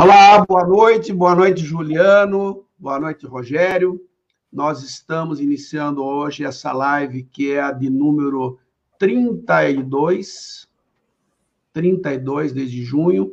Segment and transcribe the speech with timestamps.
[0.00, 4.00] Olá, boa noite, boa noite, Juliano, boa noite, Rogério.
[4.52, 8.60] Nós estamos iniciando hoje essa live que é a de número
[8.96, 10.68] 32,
[11.72, 13.32] 32 desde junho,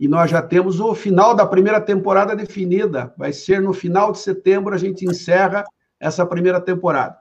[0.00, 3.12] e nós já temos o final da primeira temporada definida.
[3.14, 5.62] Vai ser no final de setembro a gente encerra
[6.00, 7.18] essa primeira temporada.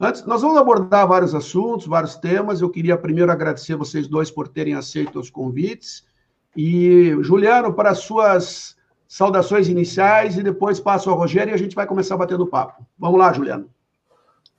[0.00, 2.62] Antes, nós vamos abordar vários assuntos, vários temas.
[2.62, 6.06] Eu queria primeiro agradecer vocês dois por terem aceito os convites
[6.56, 11.76] e, Juliano, para as suas saudações iniciais e depois passo ao Rogério e a gente
[11.76, 12.84] vai começar batendo papo.
[12.98, 13.68] Vamos lá, Juliano.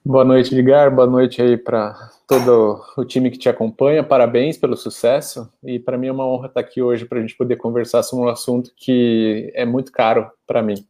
[0.06, 0.94] Boa noite, Edgar.
[0.94, 4.04] Boa noite aí para todo o time que te acompanha.
[4.04, 5.52] Parabéns pelo sucesso.
[5.62, 8.26] E para mim é uma honra estar aqui hoje para a gente poder conversar sobre
[8.26, 10.88] um assunto que é muito caro para mim.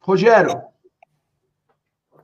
[0.00, 0.60] Rogério.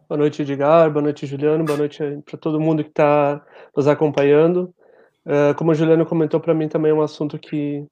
[0.08, 0.90] Boa noite, Edgar.
[0.90, 1.64] Boa noite, Juliano.
[1.64, 3.44] Boa noite para todo mundo que está
[3.76, 4.74] nos acompanhando.
[5.26, 7.84] Uh, como o Juliano comentou, para mim também é um assunto que,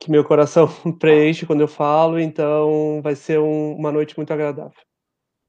[0.00, 0.66] que meu coração
[0.98, 4.72] preenche quando eu falo, então vai ser um, uma noite muito agradável.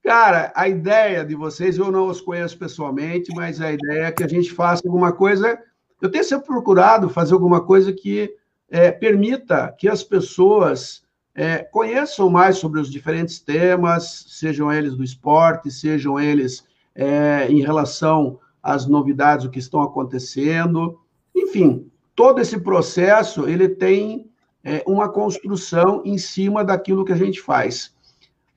[0.03, 4.21] Cara, a ideia de vocês, eu não os conheço pessoalmente, mas a ideia é que
[4.21, 5.57] a gente faça alguma coisa.
[6.01, 8.35] Eu tenho sempre procurado fazer alguma coisa que
[8.69, 15.03] é, permita que as pessoas é, conheçam mais sobre os diferentes temas, sejam eles do
[15.03, 20.97] esporte, sejam eles é, em relação as novidades, o que estão acontecendo.
[21.35, 24.29] Enfim, todo esse processo ele tem
[24.63, 27.93] é, uma construção em cima daquilo que a gente faz.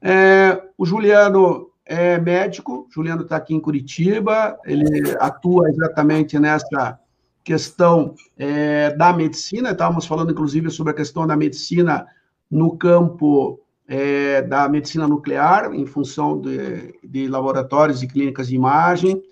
[0.01, 6.99] É, o Juliano é médico, Juliano está aqui em Curitiba, ele atua exatamente nessa
[7.43, 12.07] questão é, da medicina, estávamos falando inclusive sobre a questão da medicina
[12.51, 19.23] no campo é, da medicina nuclear, em função de, de laboratórios e clínicas de imagem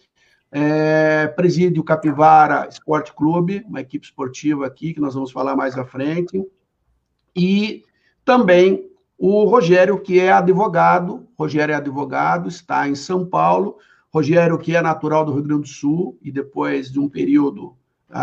[0.56, 5.76] é, preside o Capivara Esporte Clube, uma equipe esportiva aqui, que nós vamos falar mais
[5.76, 6.40] à frente,
[7.34, 7.82] e
[8.24, 8.88] também
[9.18, 13.78] o Rogério, que é advogado, Rogério é advogado, está em São Paulo,
[14.12, 17.74] Rogério, que é natural do Rio Grande do Sul, e depois de um período,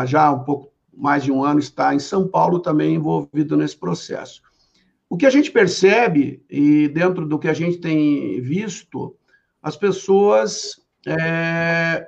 [0.05, 4.41] já um pouco mais de um ano, está em São Paulo, também envolvido nesse processo.
[5.09, 9.17] O que a gente percebe, e dentro do que a gente tem visto,
[9.61, 12.07] as pessoas é,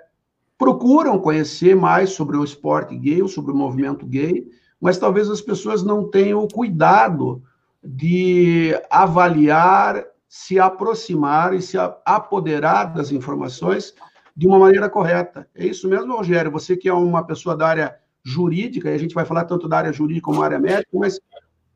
[0.63, 4.47] procuram conhecer mais sobre o esporte gay ou sobre o movimento gay,
[4.79, 7.43] mas talvez as pessoas não tenham o cuidado
[7.83, 13.93] de avaliar, se aproximar e se apoderar das informações
[14.33, 15.45] de uma maneira correta.
[15.53, 16.49] É isso mesmo, Rogério?
[16.51, 19.79] Você que é uma pessoa da área jurídica, e a gente vai falar tanto da
[19.79, 21.19] área jurídica como da área médica, mas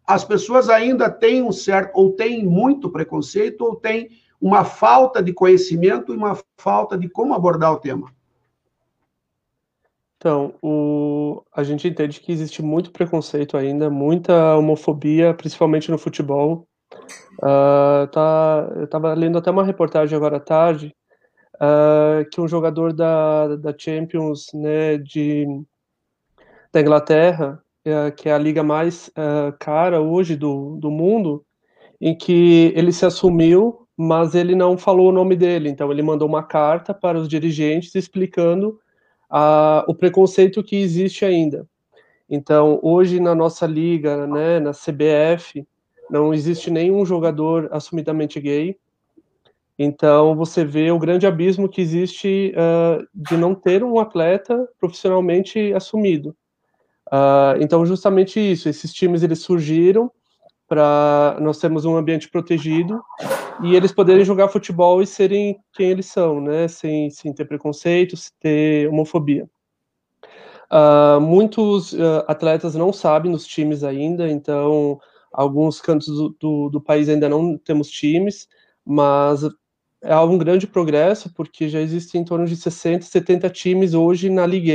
[0.07, 5.33] as pessoas ainda têm um certo, ou têm muito preconceito, ou têm uma falta de
[5.33, 8.15] conhecimento e uma falta de como abordar o tema.
[10.17, 11.43] Então, o...
[11.55, 16.67] a gente entende que existe muito preconceito ainda, muita homofobia, principalmente no futebol.
[17.37, 18.67] Uh, tá...
[18.75, 20.95] Eu estava lendo até uma reportagem agora à tarde
[21.55, 25.45] uh, que um jogador da, da Champions né, de,
[26.73, 29.11] da Inglaterra, uh, que é a liga mais
[29.59, 31.45] cara hoje do, do mundo,
[32.01, 35.69] em que ele se assumiu, mas ele não falou o nome dele.
[35.69, 38.79] Então, ele mandou uma carta para os dirigentes explicando
[39.29, 41.67] a, o preconceito que existe ainda.
[42.29, 45.65] Então, hoje na nossa liga, né, na CBF,
[46.09, 48.77] não existe nenhum jogador assumidamente gay.
[49.79, 55.71] Então, você vê o grande abismo que existe uh, de não ter um atleta profissionalmente
[55.73, 56.35] assumido.
[57.07, 60.11] Uh, então, justamente isso, esses times eles surgiram
[60.67, 63.01] para nós temos um ambiente protegido
[63.63, 66.67] e eles poderem jogar futebol e serem quem eles são, né?
[66.67, 69.49] Sem, sem ter preconceito, sem ter homofobia.
[70.69, 74.99] Uh, muitos uh, atletas não sabem nos times ainda, então
[75.31, 78.49] alguns cantos do, do, do, país ainda não temos times,
[78.85, 79.41] mas
[80.01, 84.45] é um grande progresso porque já existem em torno de 60, 70 times hoje na
[84.45, 84.73] Liga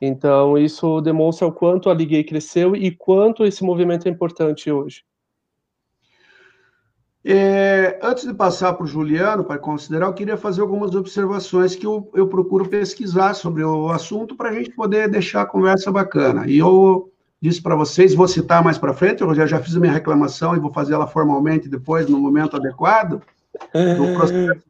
[0.00, 5.02] então, isso demonstra o quanto a Liga cresceu e quanto esse movimento é importante hoje.
[7.24, 11.84] É, antes de passar para o Juliano, para considerar, eu queria fazer algumas observações que
[11.84, 16.46] eu, eu procuro pesquisar sobre o assunto para a gente poder deixar a conversa bacana.
[16.46, 19.80] E eu disse para vocês, vou citar mais para frente, eu já, já fiz a
[19.80, 23.20] minha reclamação e vou fazer ela formalmente depois, no momento adequado,
[23.74, 24.64] do processo,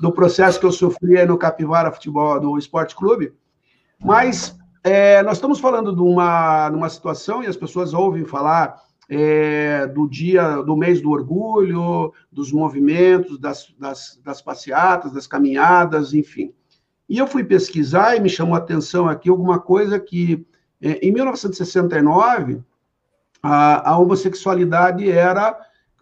[0.00, 3.32] do processo que eu sofri no Capivara Futebol, do Esporte Clube.
[3.98, 4.56] Mas
[4.86, 9.84] é, nós estamos falando de uma, de uma situação e as pessoas ouvem falar é,
[9.88, 16.52] do dia, do mês do orgulho, dos movimentos, das, das, das passeatas, das caminhadas, enfim.
[17.08, 20.46] E eu fui pesquisar e me chamou a atenção aqui alguma coisa que,
[20.80, 22.62] é, em 1969,
[23.42, 25.58] a, a homossexualidade era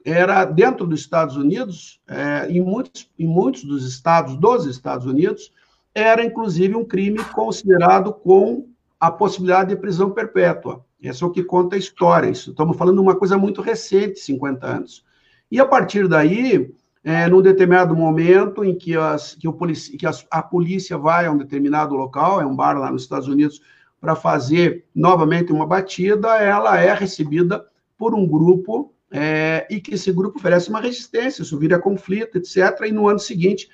[0.06, 5.50] era dentro dos Estados Unidos, é, em, muitos, em muitos dos estados dos Estados Unidos,
[5.94, 8.68] era inclusive um crime considerado com
[9.06, 10.82] a possibilidade de prisão perpétua.
[11.02, 12.30] Esse é o que conta a história.
[12.30, 15.04] Isso, estamos falando de uma coisa muito recente, 50 anos.
[15.50, 16.72] E a partir daí,
[17.02, 21.26] é, num determinado momento em que, as, que, o polici, que as, a polícia vai
[21.26, 23.60] a um determinado local, é um bar lá nos Estados Unidos,
[24.00, 27.62] para fazer novamente uma batida, ela é recebida
[27.98, 32.86] por um grupo é, e que esse grupo oferece uma resistência, isso vira conflito, etc.
[32.86, 33.68] E no ano seguinte,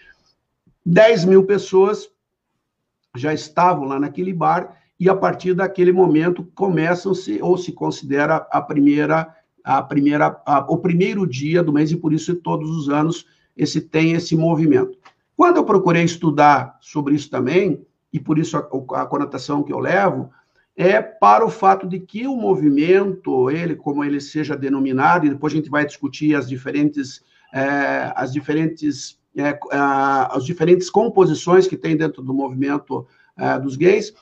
[0.84, 2.10] 10 mil pessoas
[3.16, 8.60] já estavam lá naquele bar e a partir daquele momento começam-se ou se considera a
[8.60, 13.26] primeira a primeira a, o primeiro dia do mês e por isso todos os anos
[13.56, 14.98] esse tem esse movimento.
[15.34, 17.82] Quando eu procurei estudar sobre isso também
[18.12, 18.60] e por isso a,
[19.02, 20.30] a conotação que eu levo
[20.76, 25.52] é para o fato de que o movimento, ele como ele seja denominado, e depois
[25.52, 29.58] a gente vai discutir as diferentes, é, as diferentes, é,
[30.30, 33.06] as diferentes composições que tem dentro do movimento
[33.36, 34.14] é, dos gays,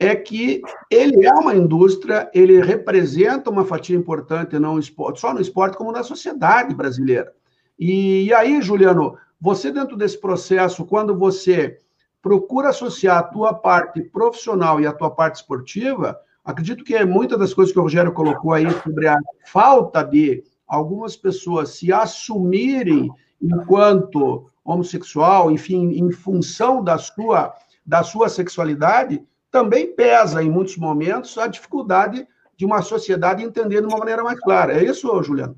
[0.00, 5.42] é que ele é uma indústria, ele representa uma fatia importante não esporte, só no
[5.42, 7.30] esporte como na sociedade brasileira.
[7.78, 11.76] E, e aí, Juliano, você dentro desse processo, quando você
[12.22, 17.38] procura associar a tua parte profissional e a tua parte esportiva, acredito que é muitas
[17.38, 23.10] das coisas que o Rogério colocou aí sobre a falta de algumas pessoas se assumirem
[23.40, 27.54] enquanto homossexual, enfim, em função da sua
[27.84, 29.20] da sua sexualidade,
[29.50, 32.26] também pesa em muitos momentos a dificuldade
[32.56, 34.74] de uma sociedade entender de uma maneira mais clara.
[34.74, 35.56] É isso, Juliano?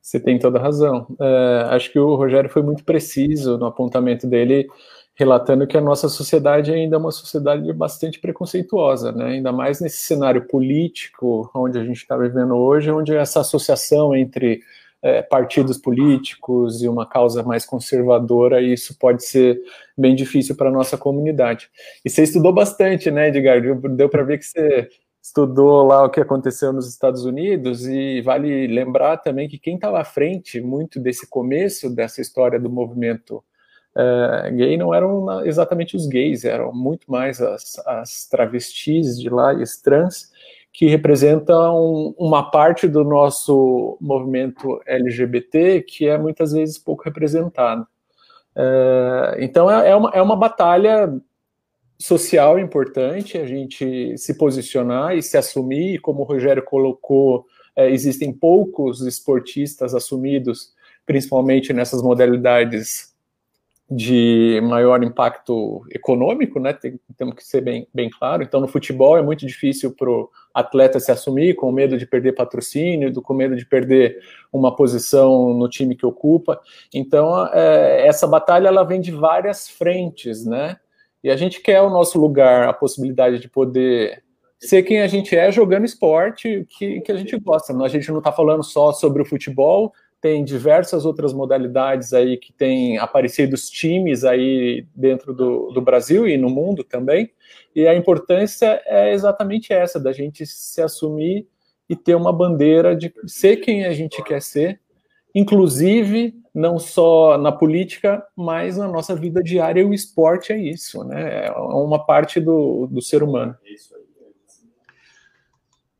[0.00, 1.06] Você tem toda razão.
[1.20, 4.68] É, acho que o Rogério foi muito preciso no apontamento dele
[5.14, 9.26] relatando que a nossa sociedade ainda é uma sociedade bastante preconceituosa, né?
[9.26, 14.60] ainda mais nesse cenário político onde a gente está vivendo hoje, onde essa associação entre
[15.04, 19.60] é, partidos políticos e uma causa mais conservadora, isso pode ser
[19.96, 21.68] bem difícil para a nossa comunidade.
[22.02, 23.60] E você estudou bastante, né, Edgar?
[23.94, 24.88] Deu para ver que você
[25.22, 30.00] estudou lá o que aconteceu nos Estados Unidos e vale lembrar também que quem estava
[30.00, 33.44] à frente muito desse começo dessa história do movimento
[33.94, 39.52] uh, gay não eram exatamente os gays, eram muito mais as, as travestis de lá
[39.52, 40.30] e as trans,
[40.74, 47.86] que representam uma parte do nosso movimento LGBT que é muitas vezes pouco representado.
[48.56, 51.14] Uh, então é, é, uma, é uma batalha
[51.96, 58.32] social importante a gente se posicionar e se assumir, como o Rogério colocou, é, existem
[58.32, 60.72] poucos esportistas assumidos,
[61.06, 63.13] principalmente nessas modalidades
[63.90, 66.72] de maior impacto econômico, né?
[66.72, 68.42] Tem, temos que ser bem, bem claro.
[68.42, 72.32] Então, no futebol é muito difícil para o atleta se assumir, com medo de perder
[72.32, 74.18] patrocínio, com medo de perder
[74.52, 76.60] uma posição no time que ocupa.
[76.94, 80.78] Então, é, essa batalha ela vem de várias frentes, né?
[81.22, 84.22] E a gente quer o nosso lugar, a possibilidade de poder
[84.58, 87.74] ser quem a gente é jogando esporte que, que a gente gosta.
[87.82, 89.92] A gente não está falando só sobre o futebol,
[90.24, 96.26] tem diversas outras modalidades aí que têm aparecido os times aí dentro do, do Brasil
[96.26, 97.30] e no mundo também.
[97.76, 101.46] E a importância é exatamente essa, da gente se assumir
[101.90, 104.80] e ter uma bandeira de ser quem a gente quer ser,
[105.34, 109.82] inclusive não só na política, mas na nossa vida diária.
[109.82, 111.48] E o esporte é isso, né?
[111.48, 113.54] É uma parte do, do ser humano.
[113.62, 114.03] É isso aí.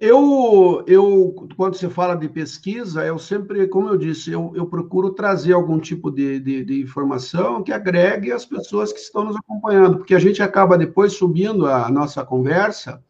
[0.00, 5.14] Eu, eu, quando se fala de pesquisa, eu sempre, como eu disse, eu, eu procuro
[5.14, 9.98] trazer algum tipo de, de, de, informação que agregue as pessoas que estão nos acompanhando,
[9.98, 13.02] porque a gente acaba depois subindo a nossa conversa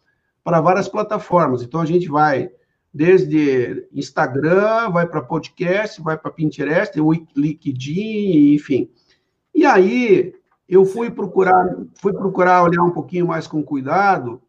[0.44, 1.62] para várias plataformas.
[1.62, 2.50] Então, a gente vai
[2.92, 6.96] desde Instagram, vai para podcast, vai para Pinterest,
[7.34, 8.90] LinkedIn, enfim.
[9.54, 10.34] E aí,
[10.68, 14.40] eu fui procurar, fui procurar olhar um pouquinho mais com cuidado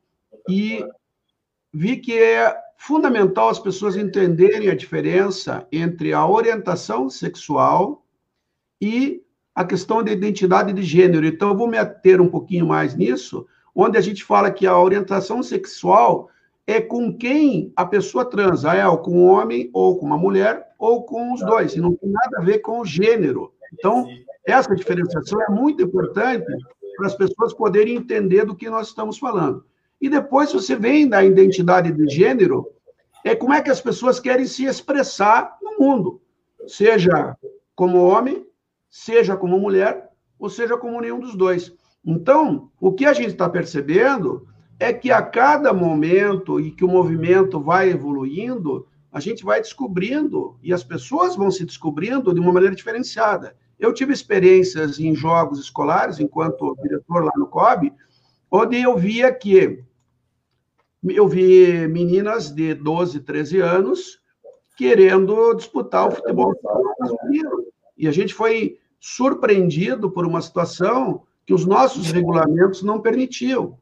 [0.50, 0.86] e
[1.76, 8.06] vi que é fundamental as pessoas entenderem a diferença entre a orientação sexual
[8.82, 9.22] e
[9.54, 11.26] a questão da identidade de gênero.
[11.26, 14.80] Então, eu vou me ater um pouquinho mais nisso, onde a gente fala que a
[14.80, 16.30] orientação sexual
[16.66, 20.74] é com quem a pessoa transa, é ou com um homem, ou com uma mulher,
[20.80, 23.52] ou com os dois, e não tem nada a ver com o gênero.
[23.74, 24.08] Então,
[24.48, 26.46] essa diferenciação é muito importante
[26.96, 29.66] para as pessoas poderem entender do que nós estamos falando.
[30.02, 32.68] E depois você vem da identidade de gênero,
[33.24, 36.22] é como é que as pessoas querem se expressar no mundo,
[36.68, 37.36] seja
[37.76, 38.46] como homem,
[38.90, 41.74] seja como mulher, ou seja como nenhum dos dois.
[42.06, 44.48] Então, o que a gente está percebendo
[44.80, 50.58] é que a cada momento e que o movimento vai evoluindo, a gente vai descobrindo
[50.62, 53.56] e as pessoas vão se descobrindo de uma maneira diferenciada.
[53.80, 57.92] Eu tive experiências em jogos escolares, enquanto diretor lá no COB,
[58.56, 59.84] onde eu via que
[61.04, 64.20] eu vi meninas de 12, 13 anos
[64.78, 66.54] querendo disputar o futebol
[67.00, 67.66] masculino.
[67.98, 73.78] E a gente foi surpreendido por uma situação que os nossos regulamentos não permitiam.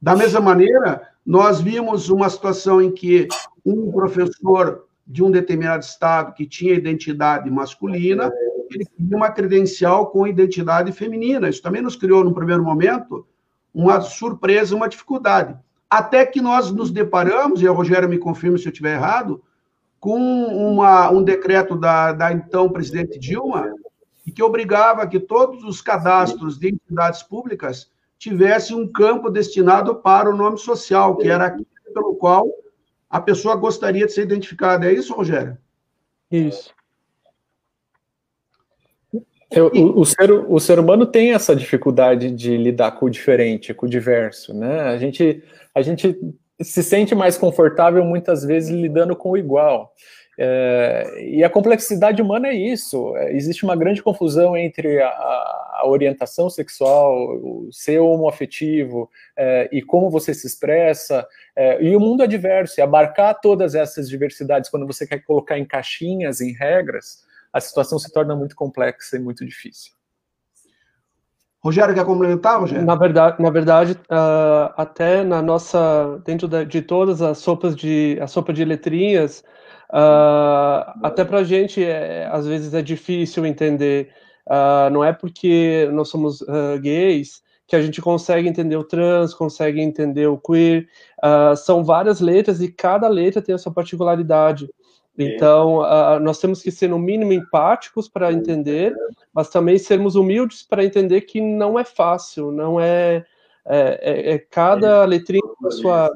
[0.00, 3.28] Da mesma maneira, nós vimos uma situação em que
[3.64, 8.30] um professor de um determinado estado que tinha identidade masculina,
[8.70, 11.48] ele tinha uma credencial com identidade feminina.
[11.48, 13.26] Isso também nos criou, no primeiro momento,
[13.72, 15.56] uma surpresa, uma dificuldade.
[15.88, 19.42] Até que nós nos deparamos, e o Rogério me confirma se eu estiver errado,
[19.98, 23.74] com uma, um decreto da, da então presidente Dilma,
[24.34, 30.36] que obrigava que todos os cadastros de entidades públicas tivessem um campo destinado para o
[30.36, 32.46] nome social, que era aquilo pelo qual
[33.08, 34.86] a pessoa gostaria de ser identificada.
[34.86, 35.58] É isso, Rogério?
[36.30, 36.72] Isso.
[39.50, 43.74] Eu, o, o, ser, o ser humano tem essa dificuldade de lidar com o diferente,
[43.74, 44.82] com o diverso, né?
[44.82, 45.42] A gente,
[45.74, 46.16] a gente
[46.60, 49.92] se sente mais confortável muitas vezes lidando com o igual.
[50.38, 53.14] É, e a complexidade humana é isso.
[53.16, 59.82] É, existe uma grande confusão entre a, a orientação sexual, o ser homoafetivo é, e
[59.82, 61.26] como você se expressa.
[61.56, 62.78] É, e o mundo é diverso.
[62.78, 67.98] E abarcar todas essas diversidades, quando você quer colocar em caixinhas, em regras, a situação
[67.98, 69.92] se torna muito complexa e muito difícil.
[71.62, 72.84] Rogério, quer complementar, Rogério?
[72.84, 78.26] Na verdade, na verdade uh, até na nossa, dentro de todas as sopas de, a
[78.26, 79.44] sopa de letrinhas,
[79.90, 84.10] uh, até para a gente, é, às vezes, é difícil entender.
[84.46, 86.42] Uh, não é porque nós somos
[86.80, 90.88] gays que a gente consegue entender o trans, consegue entender o queer.
[91.56, 94.68] são várias letras e cada letra tem a sua particularidade.
[95.18, 98.94] Então, uh, nós temos que ser, no mínimo, empáticos para entender,
[99.32, 103.24] mas também sermos humildes para entender que não é fácil, não é.
[103.62, 106.10] É, é, é cada letrinha a sua,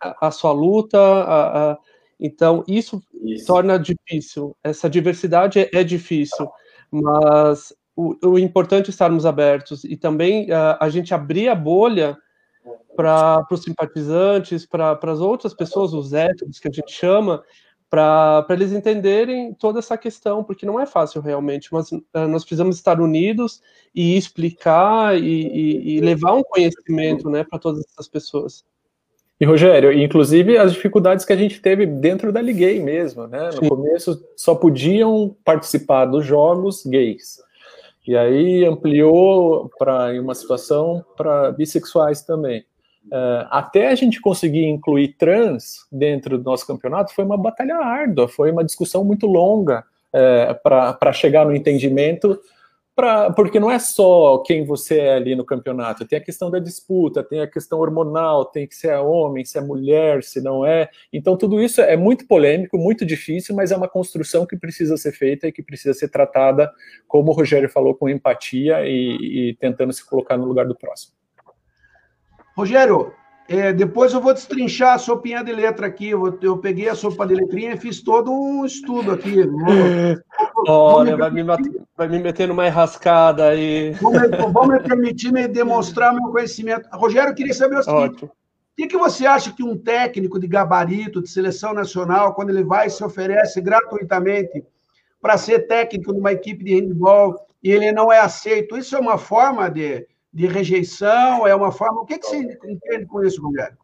[0.00, 0.98] a, a sua luta.
[0.98, 1.78] A, a,
[2.20, 4.56] então, isso, isso, torna difícil.
[4.62, 6.48] Essa diversidade é, é difícil,
[6.88, 12.16] mas o, o, importante é estarmos abertos e também uh, a gente abrir a bolha
[12.96, 17.42] para os simpatizantes, para as outras pessoas, os héteros que a gente chama,
[17.92, 22.76] para eles entenderem toda essa questão, porque não é fácil realmente, mas uh, nós precisamos
[22.76, 23.60] estar unidos
[23.94, 28.64] e explicar e, e, e levar um conhecimento né, para todas essas pessoas.
[29.38, 33.46] E Rogério, inclusive as dificuldades que a gente teve dentro da Liguei mesmo, né?
[33.46, 33.68] No Sim.
[33.68, 37.42] começo só podiam participar dos jogos gays.
[38.06, 42.64] E aí ampliou para uma situação para bissexuais também.
[43.06, 48.28] Uh, até a gente conseguir incluir trans dentro do nosso campeonato foi uma batalha árdua,
[48.28, 49.80] foi uma discussão muito longa
[50.14, 52.40] uh, é, para chegar no entendimento,
[52.94, 56.60] pra, porque não é só quem você é ali no campeonato, tem a questão da
[56.60, 60.88] disputa, tem a questão hormonal, tem que ser homem, se é mulher, se não é.
[61.12, 65.12] Então, tudo isso é muito polêmico, muito difícil, mas é uma construção que precisa ser
[65.12, 66.70] feita e que precisa ser tratada,
[67.08, 71.21] como o Rogério falou, com empatia e, e tentando se colocar no lugar do próximo.
[72.56, 73.12] Rogério,
[73.48, 76.10] é, depois eu vou destrinchar a sopinha de letra aqui.
[76.10, 79.36] Eu, eu, peguei a sopa de letrinha e fiz todo um estudo aqui.
[80.68, 83.92] Olha, vai me, vai me meter numa enrascada aí.
[83.92, 86.88] Vou me, vou me permitir me demonstrar meu conhecimento.
[86.92, 88.24] Rogério, eu queria saber o seguinte.
[88.24, 88.30] O
[88.74, 92.86] que, que você acha que um técnico de gabarito, de seleção nacional, quando ele vai
[92.86, 94.64] e se oferece gratuitamente
[95.20, 99.18] para ser técnico numa equipe de handball e ele não é aceito, isso é uma
[99.18, 101.46] forma de, de rejeição?
[101.46, 102.02] É uma forma.
[102.02, 103.76] O que, que você entende com isso, Guilherme?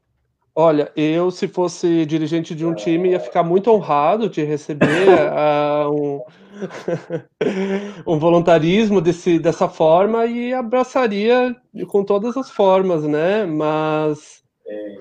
[0.55, 5.89] Olha, eu, se fosse dirigente de um time, ia ficar muito honrado de receber uh,
[5.95, 6.21] um,
[8.15, 11.55] um voluntarismo desse, dessa forma e abraçaria
[11.87, 13.47] com todas as formas, né?
[13.47, 14.43] Mas.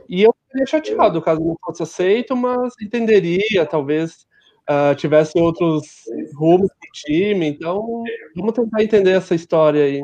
[0.08, 4.27] E eu ficaria chateado caso não fosse aceito, mas entenderia, talvez
[4.70, 6.04] uh, tivesse outros
[6.36, 7.48] rumos do time.
[7.48, 8.04] Então,
[8.36, 10.04] vamos tentar entender essa história aí.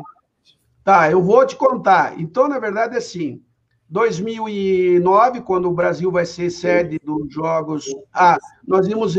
[0.83, 2.19] Tá, eu vou te contar.
[2.19, 3.41] Então, na verdade, é assim,
[3.89, 7.85] 2009, quando o Brasil vai ser sede dos Jogos...
[8.13, 8.37] Ah,
[8.67, 9.15] nós íamos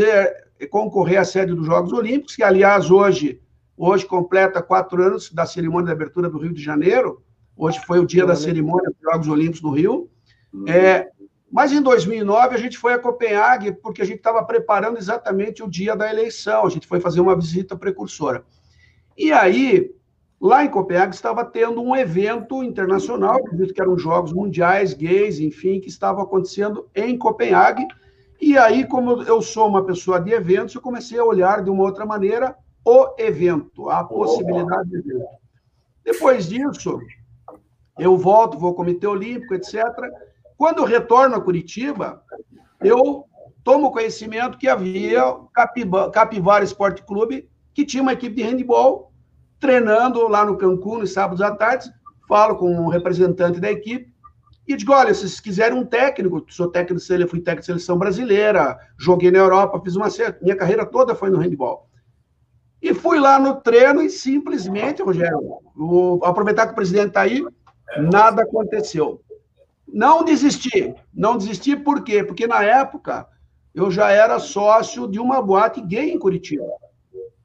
[0.70, 3.40] concorrer à sede dos Jogos Olímpicos, que, aliás, hoje,
[3.76, 7.22] hoje completa quatro anos da cerimônia de abertura do Rio de Janeiro.
[7.56, 10.10] Hoje foi o dia da cerimônia dos Jogos Olímpicos no Rio.
[10.66, 11.08] É,
[11.50, 15.68] mas em 2009 a gente foi a Copenhague porque a gente estava preparando exatamente o
[15.68, 16.66] dia da eleição.
[16.66, 18.44] A gente foi fazer uma visita precursora.
[19.16, 19.94] E aí
[20.40, 25.80] Lá em Copenhague estava tendo um evento internacional, acredito que eram Jogos Mundiais Gays, enfim,
[25.80, 27.86] que estavam acontecendo em Copenhague.
[28.40, 31.82] E aí, como eu sou uma pessoa de eventos, eu comecei a olhar de uma
[31.82, 35.24] outra maneira o evento, a possibilidade de evento.
[36.04, 37.00] Depois disso,
[37.98, 39.82] eu volto, vou ao Comitê Olímpico, etc.
[40.58, 42.22] Quando eu retorno a Curitiba,
[42.80, 43.24] eu
[43.62, 45.48] tomo conhecimento que havia o
[46.12, 49.13] Capivara Esporte Clube, que tinha uma equipe de handball
[49.64, 51.90] treinando lá no Cancún, nos sábados à tarde.
[52.28, 54.12] Falo com um representante da equipe
[54.68, 57.66] e digo: olha, se vocês quiserem um técnico, sou técnico de seleção, fui técnico de
[57.66, 60.08] seleção brasileira, joguei na Europa, fiz uma
[60.42, 61.88] minha carreira toda foi no handball.
[62.82, 65.40] E fui lá no treino e simplesmente, Rogério,
[65.74, 67.42] vou aproveitar que o presidente está aí,
[67.96, 69.22] nada aconteceu.
[69.88, 70.94] Não desisti.
[71.12, 72.22] Não desisti por quê?
[72.22, 73.26] Porque na época
[73.74, 76.66] eu já era sócio de uma boate gay em Curitiba.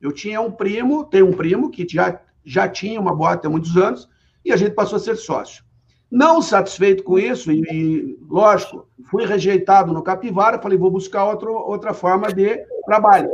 [0.01, 3.75] Eu tinha um primo, tem um primo que já, já tinha uma boate há muitos
[3.75, 4.09] anos,
[4.43, 5.63] e a gente passou a ser sócio.
[6.09, 11.53] Não satisfeito com isso, e, e lógico, fui rejeitado no Capivara, falei, vou buscar outro,
[11.53, 13.29] outra forma de trabalho.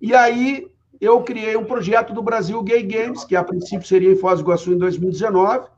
[0.00, 0.66] E aí
[1.00, 4.44] eu criei um projeto do Brasil Gay Games, que a princípio seria em Foz do
[4.44, 5.68] Iguaçu em 2019.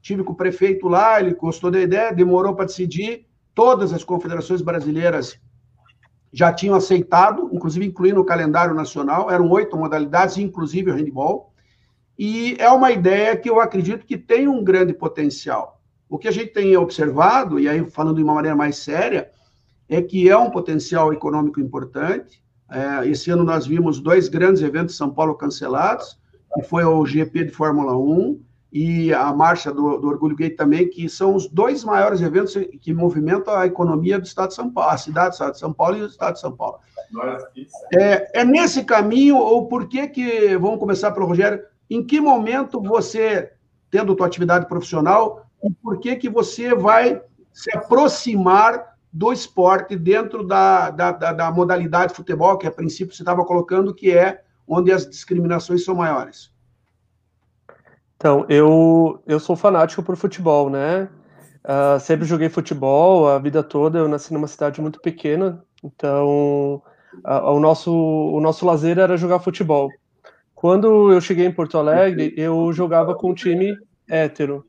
[0.00, 3.26] Tive com o prefeito lá, ele gostou da ideia, demorou para decidir.
[3.54, 5.38] Todas as confederações brasileiras
[6.32, 11.52] já tinham aceitado, inclusive incluindo o calendário nacional, eram oito modalidades, inclusive o handball.
[12.18, 15.80] E é uma ideia que eu acredito que tem um grande potencial.
[16.08, 19.30] O que a gente tem observado, e aí falando de uma maneira mais séria,
[19.88, 22.42] é que é um potencial econômico importante.
[22.70, 26.18] É, esse ano nós vimos dois grandes eventos em São Paulo cancelados,
[26.54, 28.40] que foi o GP de Fórmula 1
[28.72, 32.94] e a Marcha do, do, Orgulho Gay também, que são os dois maiores eventos que
[32.94, 35.96] movimentam a economia do Estado de São Paulo, a cidade do Estado de São Paulo
[35.96, 36.78] e o Estado de São Paulo.
[37.94, 42.80] É, é nesse caminho, ou por que que, vamos começar pelo Rogério, em que momento
[42.80, 43.52] você,
[43.90, 47.20] tendo tua atividade profissional, e por que que você vai
[47.52, 53.22] se aproximar do esporte dentro da, da, da, da modalidade futebol, que a princípio você
[53.22, 56.52] estava colocando, que é onde as discriminações são maiores?
[58.20, 61.08] Então, eu, eu sou fanático por futebol, né?
[61.64, 63.98] Uh, sempre joguei futebol a vida toda.
[63.98, 66.82] Eu nasci numa cidade muito pequena, então
[67.24, 69.88] uh, o, nosso, o nosso lazer era jogar futebol.
[70.54, 73.74] Quando eu cheguei em Porto Alegre, eu jogava com um time
[74.06, 74.66] hétero.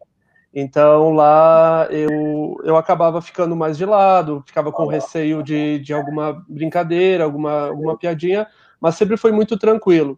[0.53, 6.41] Então lá eu, eu acabava ficando mais de lado, ficava com receio de, de alguma
[6.47, 8.47] brincadeira, alguma, alguma piadinha,
[8.79, 10.17] mas sempre foi muito tranquilo.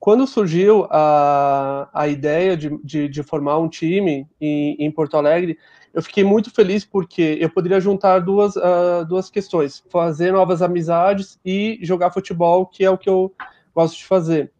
[0.00, 5.58] Quando surgiu a, a ideia de, de, de formar um time em, em, Porto Alegre,
[5.92, 11.38] eu fiquei muito feliz porque eu poderia juntar duas, uh, duas questões: fazer novas amizades
[11.44, 13.30] e jogar futebol, que é o que eu
[13.74, 14.50] gosto de fazer.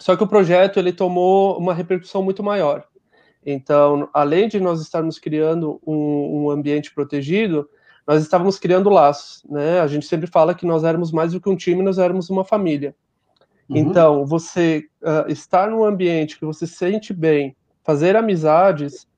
[0.00, 2.84] Só que o projeto ele tomou uma repercussão muito maior.
[3.46, 7.70] Então, além de nós estarmos criando um, um, ambiente protegido,
[8.04, 9.78] nós estávamos criando laços, né?
[9.78, 12.44] A gente sempre fala que nós éramos mais do que um time, nós éramos uma
[12.44, 12.96] família.
[13.72, 13.78] Uhum.
[13.78, 19.08] Então, você uh, estar num ambiente que você sente bem, fazer amizades,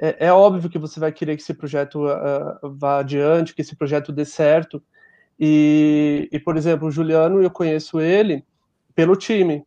[0.00, 3.74] é, é, óbvio que você vai querer que esse projeto uh, vá adiante, que esse
[3.74, 4.82] projeto dê certo.
[5.40, 8.44] E, e, por exemplo, o Juliano, eu conheço ele
[8.94, 9.64] pelo time.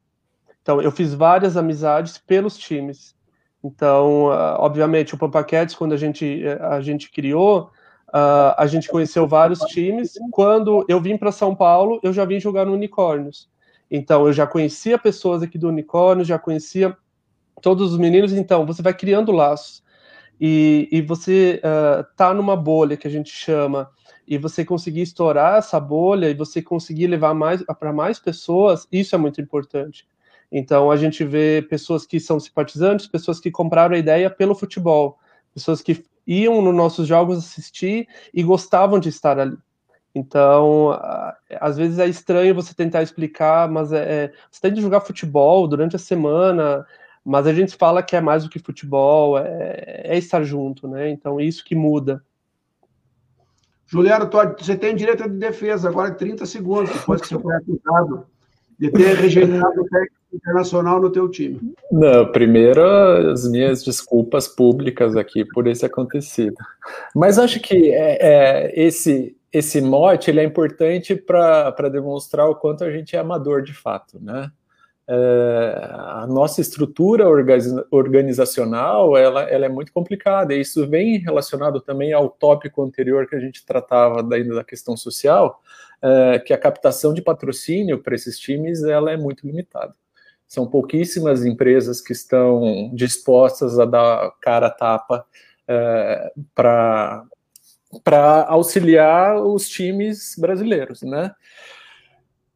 [0.62, 3.15] Então, eu fiz várias amizades pelos times.
[3.63, 7.71] Então, uh, obviamente, o Pampa Cats, quando a gente, eh, a gente criou,
[8.10, 10.13] uh, a gente conheceu vários times.
[10.32, 13.50] Quando eu vim para São Paulo, eu já vim jogar no Unicórnios.
[13.89, 16.95] Então, eu já conhecia pessoas aqui do Unicórnios, já conhecia
[17.62, 18.34] todos os meninos.
[18.34, 19.84] Então, você vai criando laços.
[20.39, 23.89] E, e você uh, tá numa bolha que a gente chama,
[24.28, 29.15] e você conseguir estourar essa bolha e você conseguir levar mais para mais pessoas, isso
[29.15, 30.06] é muito importante.
[30.52, 35.17] Então a gente vê pessoas que são simpatizantes, pessoas que compraram a ideia pelo futebol,
[35.54, 39.58] pessoas que iam nos nossos jogos assistir e gostavam de estar ali.
[40.18, 41.00] Então,
[41.62, 45.68] às vezes é estranho você tentar explicar, mas é, é, você tem de jogar futebol
[45.68, 46.86] durante a semana,
[47.24, 51.10] mas a gente fala que é mais do que futebol, é, é estar junto, né?
[51.10, 52.24] Então, isso que muda.
[53.86, 58.26] Juliano, você tem direito de defesa, agora 30 segundos, depois que você foi acusado
[58.78, 61.74] de ter rejeitado o técnico internacional no teu time?
[61.92, 62.84] Não, primeiro
[63.32, 66.58] as minhas desculpas públicas aqui por esse acontecido.
[67.16, 72.84] Mas acho que é, é, esse esse mote ele é importante para demonstrar o quanto
[72.84, 74.52] a gente é amador de fato, né?
[75.10, 77.26] É, a nossa estrutura
[77.90, 83.34] organizacional ela, ela é muito complicada e isso vem relacionado também ao tópico anterior que
[83.34, 85.62] a gente tratava da, da questão social,
[86.02, 89.96] é, que a captação de patrocínio para esses times ela é muito limitada.
[90.46, 95.26] São pouquíssimas empresas que estão dispostas a dar cara a tapa
[95.68, 97.24] é, para
[98.04, 101.32] para auxiliar os times brasileiros, né?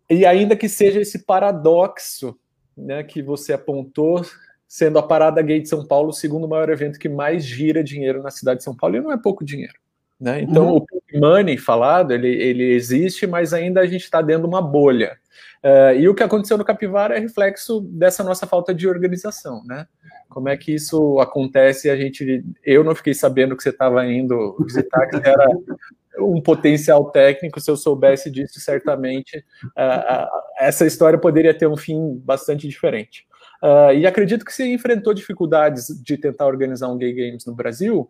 [0.09, 2.37] E ainda que seja esse paradoxo,
[2.75, 4.25] né, que você apontou,
[4.67, 8.21] sendo a Parada Gay de São Paulo o segundo maior evento que mais gira dinheiro
[8.21, 9.73] na cidade de São Paulo, e não é pouco dinheiro.
[10.19, 10.41] Né?
[10.41, 10.75] Então, uhum.
[10.75, 14.61] o Pink Money falado, ele, ele existe, mas ainda a gente está dentro de uma
[14.61, 15.17] bolha.
[15.63, 19.87] Uh, e o que aconteceu no Capivara é reflexo dessa nossa falta de organização, né?
[20.31, 21.89] Como é que isso acontece?
[21.89, 25.45] A gente, eu não fiquei sabendo que você estava indo visitar, que era
[26.19, 27.59] um potencial técnico.
[27.59, 29.43] Se eu soubesse disso, certamente
[29.77, 33.27] uh, uh, essa história poderia ter um fim bastante diferente.
[33.61, 38.09] Uh, e acredito que você enfrentou dificuldades de tentar organizar um Gay Games no Brasil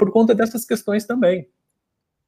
[0.00, 1.46] por conta dessas questões também.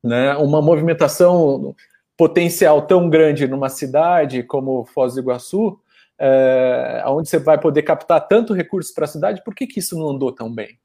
[0.00, 0.32] Né?
[0.36, 1.74] Uma movimentação
[2.16, 5.76] potencial tão grande numa cidade como Foz do Iguaçu,
[6.18, 9.98] é, onde você vai poder captar tanto recurso para a cidade, por que, que isso
[9.98, 10.79] não andou tão bem?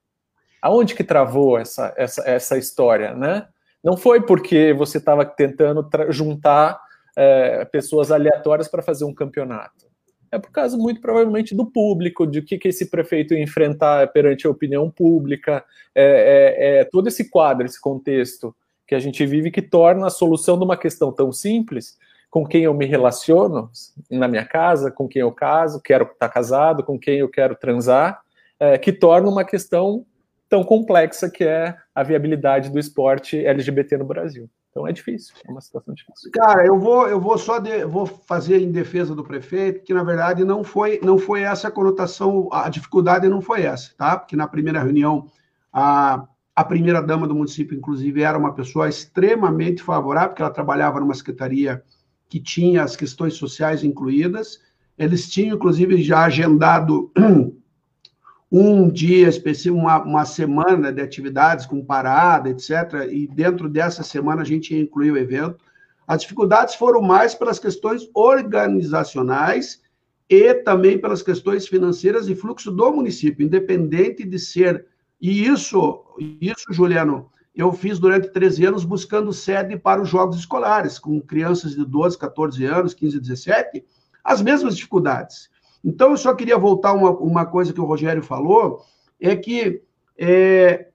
[0.62, 3.48] Aonde que travou essa, essa, essa história, né?
[3.84, 6.80] Não foi porque você estava tentando juntar
[7.16, 9.88] é, pessoas aleatórias para fazer um campeonato.
[10.32, 14.12] É por causa, muito provavelmente, do público, de o que, que esse prefeito ia enfrentar
[14.12, 15.64] perante a opinião pública,
[15.96, 18.54] é, é, é todo esse quadro, esse contexto
[18.86, 21.98] que a gente vive que torna a solução de uma questão tão simples
[22.38, 23.72] com quem eu me relaciono
[24.12, 28.22] na minha casa, com quem eu caso, quero estar casado, com quem eu quero transar,
[28.60, 30.06] é, que torna uma questão
[30.48, 34.48] tão complexa que é a viabilidade do esporte LGBT no Brasil.
[34.70, 36.30] Então é difícil, é uma situação difícil.
[36.32, 40.04] Cara, eu vou, eu vou só de, vou fazer em defesa do prefeito, que na
[40.04, 44.16] verdade não foi, não foi essa a conotação, a dificuldade não foi essa, tá?
[44.16, 45.26] Porque na primeira reunião
[45.74, 46.24] a
[46.56, 51.14] a primeira dama do município, inclusive, era uma pessoa extremamente favorável, porque ela trabalhava numa
[51.14, 51.84] secretaria
[52.30, 54.62] que tinha as questões sociais incluídas.
[54.98, 57.12] Eles tinham, inclusive, já agendado
[58.52, 63.08] um dia específico, uma, uma semana de atividades com parada, etc.
[63.12, 65.58] E dentro dessa semana a gente ia incluir o evento.
[66.08, 69.82] As dificuldades foram mais pelas questões organizacionais
[70.30, 74.86] e também pelas questões financeiras e fluxo do município, independente de ser
[75.20, 76.04] e isso,
[76.40, 81.72] isso, Juliano, eu fiz durante 13 anos buscando sede para os jogos escolares, com crianças
[81.76, 83.84] de 12, 14 anos, 15, 17,
[84.24, 85.50] as mesmas dificuldades.
[85.84, 88.84] Então, eu só queria voltar uma, uma coisa que o Rogério falou,
[89.20, 89.82] é que
[90.18, 90.90] é,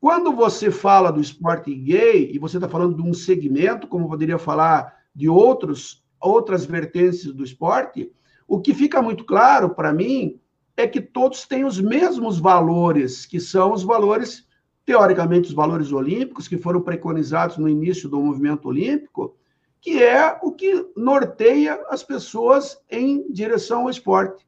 [0.00, 4.38] quando você fala do esporte gay, e você está falando de um segmento, como poderia
[4.38, 8.10] falar de outros, outras vertentes do esporte,
[8.48, 10.40] o que fica muito claro para mim
[10.76, 14.44] é que todos têm os mesmos valores, que são os valores,
[14.84, 19.34] teoricamente, os valores olímpicos, que foram preconizados no início do movimento olímpico,
[19.80, 24.46] que é o que norteia as pessoas em direção ao esporte.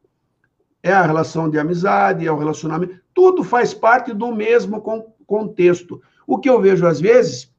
[0.83, 4.81] É a relação de amizade, é o relacionamento, tudo faz parte do mesmo
[5.27, 6.01] contexto.
[6.27, 7.55] O que eu vejo às vezes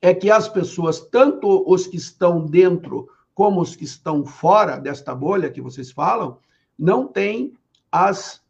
[0.00, 5.14] é que as pessoas, tanto os que estão dentro como os que estão fora desta
[5.14, 6.38] bolha que vocês falam,
[6.78, 7.54] não têm
[7.90, 8.41] as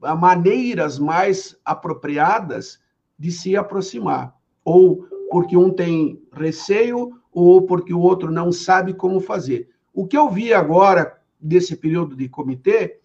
[0.00, 2.78] maneiras mais apropriadas
[3.18, 4.34] de se aproximar,
[4.64, 9.68] ou porque um tem receio, ou porque o outro não sabe como fazer.
[9.92, 13.00] O que eu vi agora, desse período de comitê,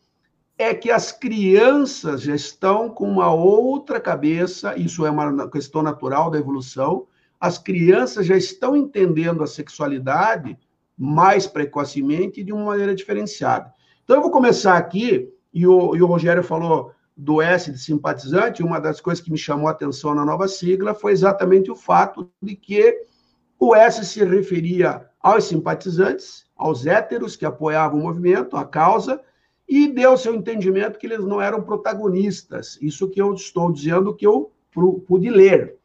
[0.57, 6.29] é que as crianças já estão com uma outra cabeça, isso é uma questão natural
[6.29, 7.07] da evolução,
[7.39, 10.57] as crianças já estão entendendo a sexualidade
[10.97, 13.73] mais precocemente de uma maneira diferenciada.
[14.03, 18.63] Então, eu vou começar aqui, e o, e o Rogério falou do S de simpatizante,
[18.63, 22.29] uma das coisas que me chamou a atenção na nova sigla foi exatamente o fato
[22.41, 23.05] de que
[23.59, 29.21] o S se referia aos simpatizantes, aos héteros que apoiavam o movimento, a causa,
[29.69, 32.77] e deu seu entendimento que eles não eram protagonistas.
[32.81, 34.51] Isso que eu estou dizendo que eu
[35.07, 35.77] pude ler.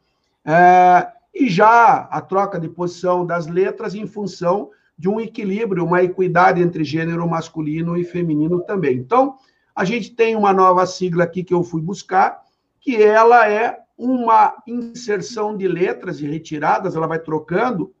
[0.43, 6.03] É, e já a troca de posição das letras em função de um equilíbrio, uma
[6.03, 8.97] equidade entre gênero masculino e feminino também.
[8.97, 9.37] Então,
[9.75, 12.41] a gente tem uma nova sigla aqui que eu fui buscar,
[12.79, 17.93] que ela é uma inserção de letras e retiradas, ela vai trocando,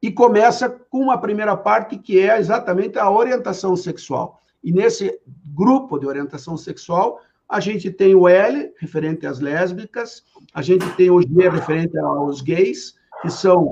[0.00, 4.40] e começa com uma primeira parte que é exatamente a orientação sexual.
[4.62, 10.62] E nesse grupo de orientação sexual, a gente tem o L, referente às lésbicas, a
[10.62, 13.70] gente tem o G, referente aos gays, que são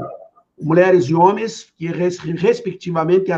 [0.60, 3.30] mulheres e homens que, respectivamente,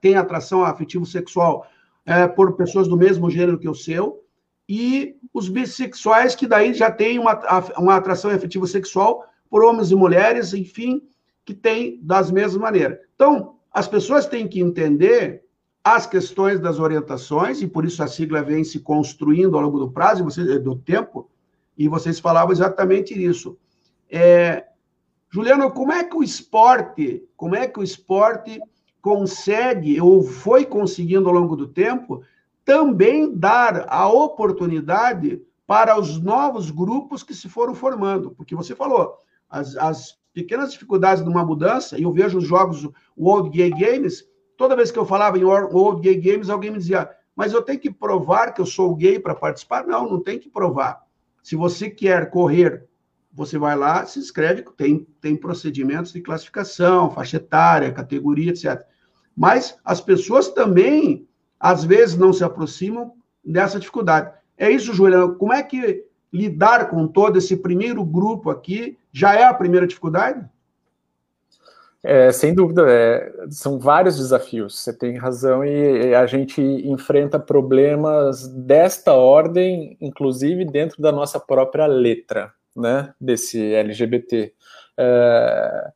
[0.00, 1.66] têm atração afetivo-sexual
[2.06, 4.22] é, por pessoas do mesmo gênero que o seu,
[4.68, 7.38] e os bissexuais, que daí já têm uma,
[7.76, 11.02] uma atração afetivo-sexual por homens e mulheres, enfim,
[11.44, 12.98] que têm das mesmas maneiras.
[13.14, 15.44] Então, as pessoas têm que entender
[15.84, 19.90] as questões das orientações, e por isso a sigla vem se construindo ao longo do
[19.90, 20.24] prazo,
[20.60, 21.30] do tempo,
[21.78, 23.56] e vocês falavam exatamente isso.
[24.10, 24.64] É,
[25.30, 28.60] Juliano, como é que o esporte, como é que o esporte
[29.06, 32.24] consegue ou foi conseguindo ao longo do tempo
[32.64, 38.32] também dar a oportunidade para os novos grupos que se foram formando?
[38.32, 39.14] Porque você falou,
[39.48, 44.28] as, as pequenas dificuldades de uma mudança, e eu vejo os jogos World Gay Games,
[44.56, 47.78] toda vez que eu falava em World Gay Games, alguém me dizia, mas eu tenho
[47.78, 49.86] que provar que eu sou gay para participar?
[49.86, 51.00] Não, não tem que provar.
[51.44, 52.88] Se você quer correr
[53.36, 58.82] você vai lá, se inscreve, tem, tem procedimentos de classificação, faixa etária, categoria, etc.
[59.36, 61.26] Mas as pessoas também,
[61.60, 63.12] às vezes, não se aproximam
[63.44, 64.32] dessa dificuldade.
[64.56, 65.34] É isso, Juliano.
[65.34, 70.48] Como é que lidar com todo esse primeiro grupo aqui já é a primeira dificuldade?
[72.02, 78.46] É, sem dúvida, é, são vários desafios, você tem razão, e a gente enfrenta problemas
[78.46, 84.52] desta ordem, inclusive dentro da nossa própria letra né, desse LGBT.
[84.96, 85.92] É,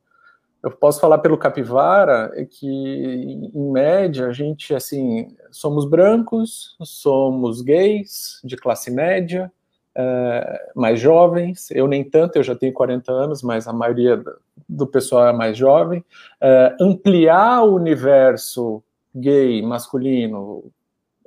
[0.63, 8.39] eu posso falar pelo Capivara que, em média, a gente, assim, somos brancos, somos gays,
[8.43, 9.51] de classe média,
[9.95, 14.23] é, mais jovens, eu nem tanto, eu já tenho 40 anos, mas a maioria
[14.69, 16.05] do pessoal é mais jovem.
[16.39, 20.71] É, ampliar o universo gay, masculino,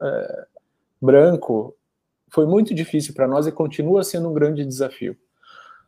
[0.01, 0.47] é,
[1.03, 1.77] branco,
[2.31, 5.17] foi muito difícil para nós e continua sendo um grande desafio.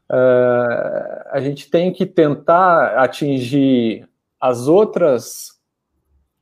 [0.09, 4.09] Uh, a gente tem que tentar atingir
[4.41, 5.57] as outras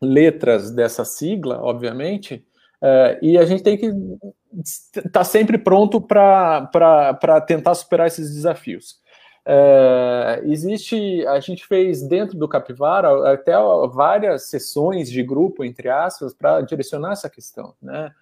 [0.01, 2.45] letras dessa sigla, obviamente,
[2.83, 3.91] uh, e a gente tem que
[4.63, 9.03] estar tá sempre pronto para tentar superar esses desafios.
[9.47, 13.53] Uh, existe, a gente fez dentro do Capivara até
[13.93, 18.13] várias sessões de grupo, entre aspas, para direcionar essa questão, né?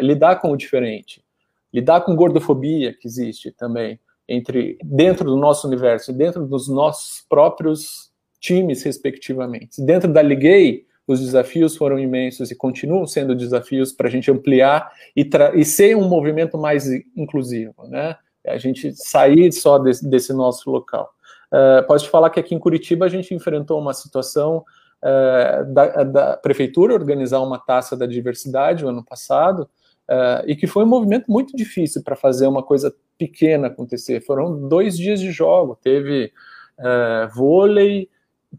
[0.00, 1.24] lidar com o diferente,
[1.74, 8.10] lidar com gordofobia que existe também, entre dentro do nosso universo, dentro dos nossos próprios
[8.40, 9.80] times, respectivamente.
[9.82, 14.90] Dentro da Liguei, os desafios foram imensos e continuam sendo desafios para a gente ampliar
[15.16, 16.86] e, e, ser um movimento mais
[17.16, 18.16] inclusivo, né?
[18.46, 21.10] A gente sair só desse, desse nosso local.
[21.52, 24.64] Uh, posso te falar que aqui em Curitiba a gente enfrentou uma situação
[25.02, 29.68] uh, da, da prefeitura organizar uma taça da diversidade o ano passado,
[30.08, 34.20] Uh, e que foi um movimento muito difícil para fazer uma coisa pequena acontecer.
[34.20, 36.32] Foram dois dias de jogo, teve
[36.78, 38.08] uh, vôlei,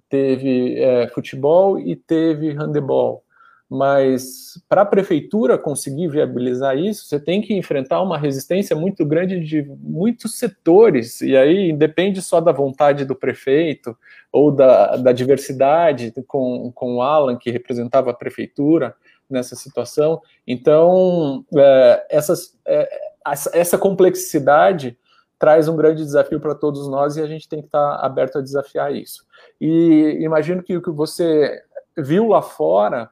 [0.09, 3.23] teve uh, futebol e teve handebol.
[3.69, 9.41] Mas para a prefeitura conseguir viabilizar isso, você tem que enfrentar uma resistência muito grande
[9.41, 13.97] de muitos setores, e aí depende só da vontade do prefeito
[14.31, 18.95] ou da, da diversidade com, com o Alan, que representava a prefeitura
[19.29, 20.21] nessa situação.
[20.47, 22.89] Então, é, essas, é,
[23.53, 24.97] essa complexidade
[25.39, 28.41] traz um grande desafio para todos nós e a gente tem que estar aberto a
[28.41, 29.25] desafiar isso.
[29.61, 31.61] E imagino que o que você
[31.95, 33.09] viu lá fora,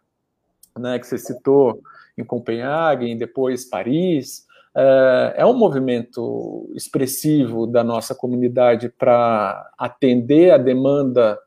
[0.78, 1.82] né, que você citou
[2.18, 10.58] em Copenhague, depois Paris, é, é um movimento expressivo da nossa comunidade para atender a
[10.58, 11.40] demanda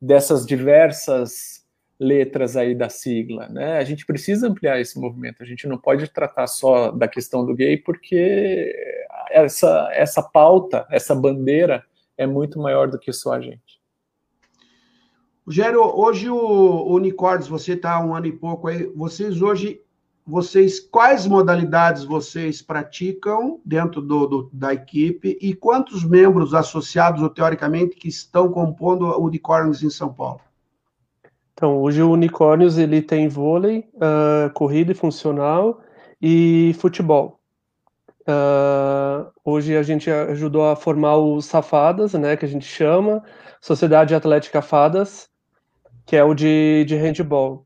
[0.00, 1.61] dessas diversas
[2.02, 3.78] letras aí da sigla, né?
[3.78, 5.42] A gente precisa ampliar esse movimento.
[5.42, 8.74] A gente não pode tratar só da questão do gay, porque
[9.30, 11.84] essa essa pauta, essa bandeira
[12.18, 13.80] é muito maior do que só a gente.
[15.46, 18.86] Rogério, hoje o, Unicórdios, você está um ano e pouco aí.
[18.94, 19.80] Vocês hoje,
[20.26, 27.30] vocês quais modalidades vocês praticam dentro do, do, da equipe e quantos membros associados ou
[27.30, 30.40] teoricamente que estão compondo o Unicórdios em São Paulo?
[31.62, 35.80] Então, hoje o Unicórnios ele tem vôlei, uh, corrida e funcional
[36.20, 37.38] e futebol.
[38.22, 43.22] Uh, hoje a gente ajudou a formar os Safadas, né, que a gente chama,
[43.60, 45.28] Sociedade Atlética Fadas,
[46.04, 47.64] que é o de, de handball.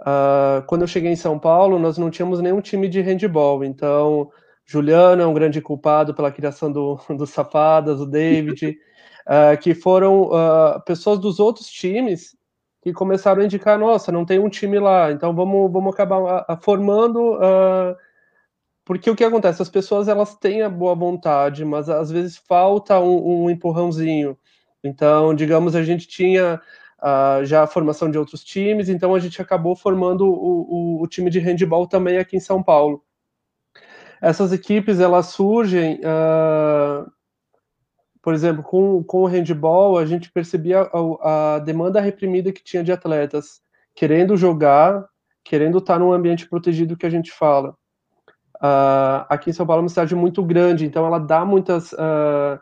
[0.00, 4.30] Uh, quando eu cheguei em São Paulo, nós não tínhamos nenhum time de handball, então
[4.64, 8.78] Juliano é um grande culpado pela criação do, do Safadas, o David,
[9.60, 10.30] que foram
[10.86, 12.40] pessoas dos outros times
[12.82, 16.54] que começaram a indicar, nossa, não tem um time lá, então vamos, vamos acabar a,
[16.54, 17.96] a formando, uh,
[18.84, 22.98] porque o que acontece, as pessoas elas têm a boa vontade, mas às vezes falta
[22.98, 24.36] um, um empurrãozinho.
[24.82, 26.60] Então, digamos, a gente tinha
[27.00, 31.06] uh, já a formação de outros times, então a gente acabou formando o, o, o
[31.06, 33.04] time de handball também aqui em São Paulo.
[34.20, 37.08] Essas equipes elas surgem uh,
[38.22, 42.84] por exemplo, com, com o handball, a gente percebia a, a, demanda reprimida que tinha
[42.84, 43.60] de atletas
[43.94, 45.04] querendo jogar,
[45.44, 47.70] querendo estar num ambiente protegido que a gente fala.
[48.56, 51.92] Uh, aqui em São Paulo é uma cidade muito grande, então ela dá muitas.
[51.92, 52.60] Uh,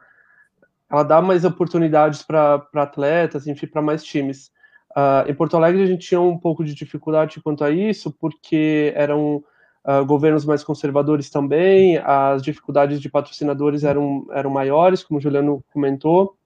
[0.90, 4.50] ela dá mais oportunidades para atletas, enfim, para mais times.
[4.96, 8.92] Uh, em Porto Alegre a gente tinha um pouco de dificuldade quanto a isso, porque
[8.96, 9.44] eram
[9.86, 15.64] uh, governos mais conservadores também, as dificuldades de patrocinadores eram, eram maiores, como o Juliano
[15.72, 16.36] comentou.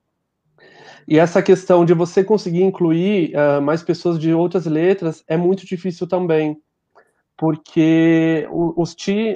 [1.07, 5.67] E essa questão de você conseguir incluir uh, mais pessoas de outras letras é muito
[5.67, 6.57] difícil também,
[7.37, 9.35] porque os ti,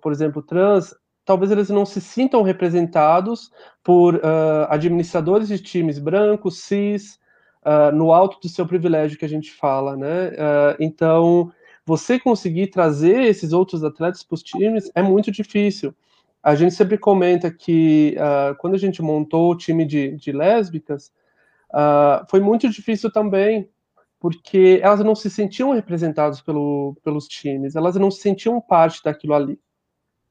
[0.00, 0.94] por exemplo, trans,
[1.24, 3.50] talvez eles não se sintam representados
[3.82, 4.20] por
[4.68, 7.18] administradores de times brancos, cis,
[7.64, 10.28] uh, no alto do seu privilégio que a gente fala, né?
[10.28, 11.52] Uh, então,
[11.86, 15.94] você conseguir trazer esses outros atletas para os times é muito difícil.
[16.42, 21.12] A gente sempre comenta que uh, quando a gente montou o time de, de lésbicas,
[22.28, 23.68] foi muito difícil também,
[24.20, 29.34] porque elas não se sentiam representadas pelo, pelos times, elas não se sentiam parte daquilo
[29.34, 29.58] ali.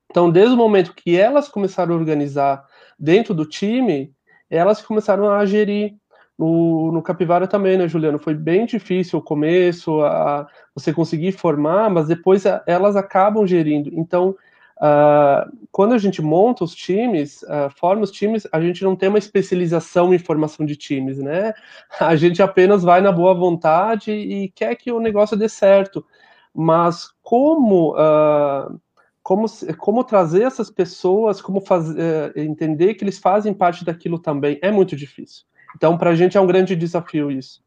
[0.09, 2.65] Então, desde o momento que elas começaram a organizar
[2.97, 4.13] dentro do time,
[4.49, 5.95] elas começaram a gerir
[6.43, 8.19] no, no Capivara também, né, Juliano?
[8.19, 13.89] Foi bem difícil o começo, a, você conseguir formar, mas depois a, elas acabam gerindo.
[13.93, 14.36] Então,
[14.77, 19.08] uh, quando a gente monta os times, uh, forma os times, a gente não tem
[19.08, 21.53] uma especialização em formação de times, né?
[21.99, 26.06] A gente apenas vai na boa vontade e quer que o negócio dê certo.
[26.53, 27.93] Mas como.
[27.93, 28.79] Uh,
[29.23, 29.45] como,
[29.77, 34.97] como trazer essas pessoas, como fazer, entender que eles fazem parte daquilo também é muito
[34.97, 35.45] difícil.
[35.75, 37.63] Então, para a gente é um grande desafio isso.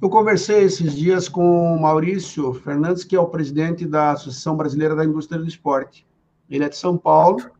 [0.00, 4.94] Eu conversei esses dias com o Maurício Fernandes, que é o presidente da Associação Brasileira
[4.94, 6.06] da Indústria do Esporte.
[6.48, 7.50] Ele é de São Paulo.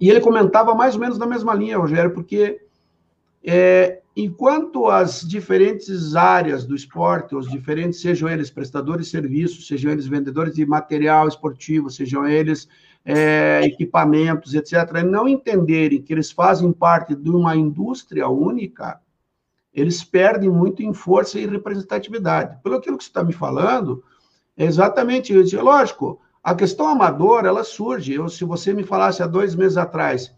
[0.00, 2.60] E ele comentava mais ou menos na mesma linha, Rogério, porque
[3.44, 9.92] é, enquanto as diferentes áreas do esporte, os diferentes, sejam eles prestadores de serviços, sejam
[9.92, 12.66] eles vendedores de material esportivo, sejam eles
[13.04, 19.00] é, equipamentos, etc., não entenderem que eles fazem parte de uma indústria única,
[19.72, 22.58] eles perdem muito em força e representatividade.
[22.62, 24.02] Pelo que você está me falando,
[24.56, 25.60] é exatamente isso.
[25.60, 28.14] Lógico, a questão amadora, ela surge.
[28.14, 30.32] Eu, se você me falasse há dois meses atrás,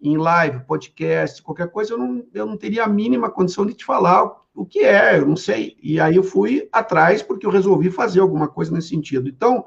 [0.00, 3.84] em live, podcast, qualquer coisa, eu não, eu não teria a mínima condição de te
[3.84, 5.76] falar o que é, eu não sei.
[5.82, 9.28] E aí eu fui atrás porque eu resolvi fazer alguma coisa nesse sentido.
[9.28, 9.64] Então,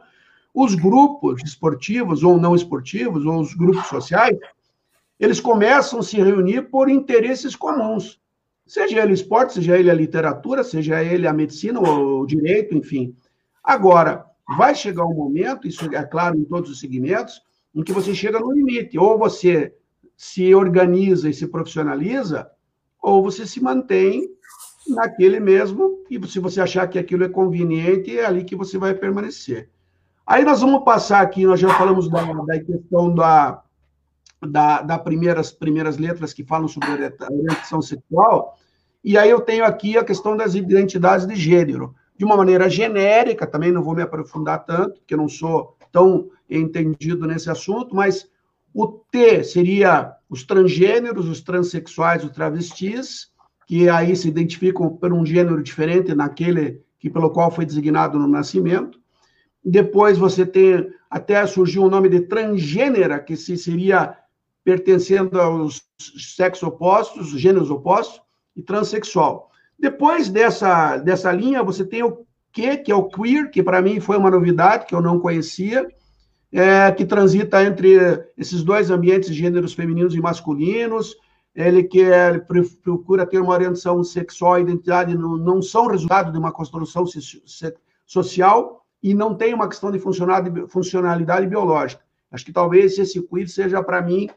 [0.54, 4.38] os grupos esportivos ou não esportivos, ou os grupos sociais,
[5.20, 8.20] eles começam a se reunir por interesses comuns.
[8.66, 13.16] Seja ele esporte, seja ele a literatura, seja ele a medicina ou o direito, enfim.
[13.64, 14.26] Agora,
[14.58, 17.42] vai chegar um momento, isso é claro em todos os segmentos,
[17.74, 18.98] em que você chega no limite.
[18.98, 19.74] Ou você
[20.18, 22.50] se organiza e se profissionaliza,
[23.02, 24.30] ou você se mantém
[24.88, 28.94] naquele mesmo, e se você achar que aquilo é conveniente, é ali que você vai
[28.94, 29.70] permanecer.
[30.32, 33.62] Aí nós vamos passar aqui, nós já falamos da, da questão da,
[34.42, 38.58] da, da primeiras, primeiras letras que falam sobre orientação sexual,
[39.04, 41.94] e aí eu tenho aqui a questão das identidades de gênero.
[42.18, 46.30] De uma maneira genérica, também não vou me aprofundar tanto, porque eu não sou tão
[46.50, 48.26] entendido nesse assunto, mas
[48.74, 53.30] o T seria os transgêneros, os transexuais, os travestis,
[53.68, 58.30] que aí se identificam por um gênero diferente naquele que pelo qual foi designado no
[58.30, 59.01] nascimento.
[59.64, 64.18] Depois você tem, até surgiu o nome de transgênera, que se seria
[64.64, 68.22] pertencendo aos sexos opostos, gêneros opostos,
[68.56, 69.50] e transexual.
[69.80, 74.00] Depois dessa, dessa linha, você tem o Q, que é o queer, que para mim
[74.00, 75.88] foi uma novidade, que eu não conhecia,
[76.52, 77.98] é, que transita entre
[78.38, 81.16] esses dois ambientes, gêneros femininos e masculinos.
[81.56, 82.04] Ele que
[82.84, 87.06] procura ter uma orientação sexual e identidade, não, não são resultado de uma construção
[88.06, 92.04] social, e não tem uma questão de funcionalidade biológica.
[92.32, 94.30] Acho que talvez esse queer seja, para mim,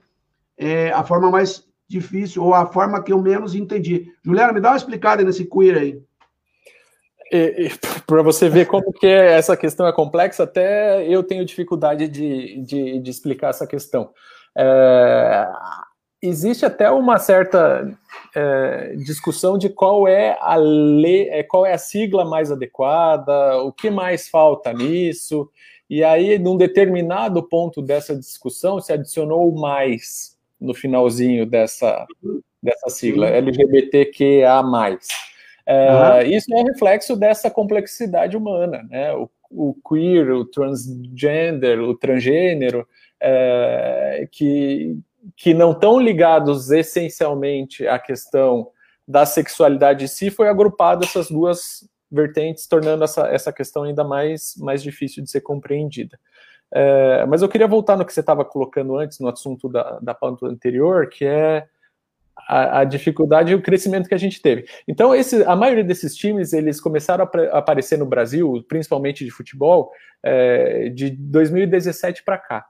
[0.58, 4.12] é, a forma mais difícil, ou a forma que eu menos entendi.
[4.24, 6.02] Juliana, me dá uma explicada nesse queer aí.
[8.06, 12.98] Para você ver como que essa questão é complexa, até eu tenho dificuldade de, de,
[12.98, 14.10] de explicar essa questão.
[14.56, 15.46] É,
[16.26, 17.90] existe até uma certa
[18.34, 23.72] é, discussão de qual é a lei, é, qual é a sigla mais adequada, o
[23.72, 25.48] que mais falta nisso.
[25.88, 32.06] E aí, num determinado ponto dessa discussão, se adicionou o mais no finalzinho dessa,
[32.62, 34.98] dessa sigla, LGBTQA+.
[35.66, 36.30] É, uhum.
[36.30, 39.12] Isso é reflexo dessa complexidade humana, né?
[39.14, 42.86] O, o queer, o transgender, o transgênero,
[43.20, 44.98] é, que,
[45.36, 48.68] que não estão ligados essencialmente à questão
[49.06, 54.54] da sexualidade em si, foi agrupado essas duas vertentes, tornando essa, essa questão ainda mais,
[54.58, 56.18] mais difícil de ser compreendida.
[56.72, 60.14] É, mas eu queria voltar no que você estava colocando antes, no assunto da, da
[60.14, 61.66] pauta anterior, que é
[62.48, 64.66] a, a, dificuldade e o crescimento que a gente teve.
[64.88, 69.90] Então, esse, a maioria desses times, eles começaram a, aparecer no Brasil, principalmente de futebol,
[70.22, 72.66] é, de 2017 para cá.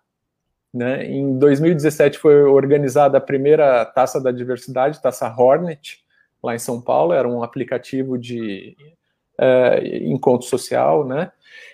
[0.74, 1.06] Né?
[1.06, 6.04] Em 2017 foi organizada a primeira Taça da Diversidade, Taça Hornet,
[6.42, 8.76] lá em São Paulo, era um aplicativo de
[9.38, 11.30] é, encontro social, né?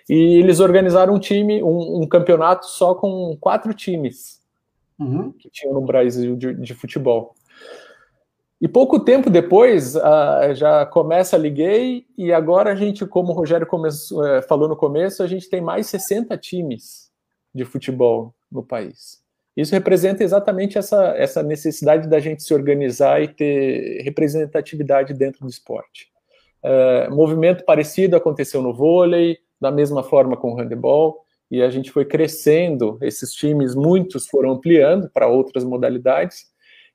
[0.07, 4.39] E eles organizaram um time, um, um campeonato só com quatro times
[4.99, 5.31] uhum.
[5.31, 7.33] que tinham no Brasil de, de, futebol.
[8.61, 13.35] E pouco tempo depois, uh, já começa a Liguei, e agora a gente, como o
[13.35, 17.11] Rogério começou, uh, falou no começo, a gente tem mais 60 times
[17.53, 19.21] de futebol no país.
[19.55, 25.49] Isso representa exatamente essa, essa necessidade da gente se organizar e ter representatividade dentro do
[25.49, 26.09] esporte.
[26.63, 31.91] Uh, movimento parecido aconteceu no vôlei, da mesma forma com o handebol, e a gente
[31.91, 36.45] foi crescendo, esses times, muitos foram ampliando para outras modalidades,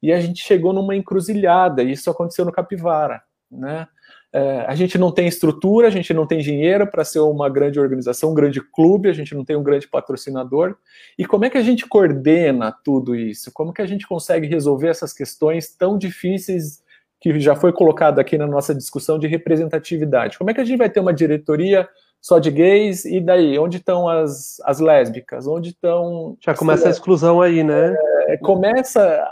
[0.02, 3.86] e a gente chegou numa encruzilhada, e isso aconteceu no Capivara, né?
[4.33, 7.81] É, a gente não tem estrutura, a gente não tem dinheiro para ser uma grande
[7.81, 10.77] organização, um grande clube, a gente não tem um grande patrocinador.
[11.18, 13.51] E como é que a gente coordena tudo isso?
[13.53, 16.85] Como que a gente consegue resolver essas questões tão difíceis
[17.20, 20.37] que já foi colocado aqui na nossa discussão de representatividade?
[20.37, 21.89] Como é que a gente vai ter uma diretoria
[22.20, 23.57] só de gays, e daí?
[23.59, 25.47] Onde estão as, as lésbicas?
[25.47, 26.37] Onde estão.
[26.45, 27.95] Já começa a exclusão aí, né?
[28.27, 29.24] É, começa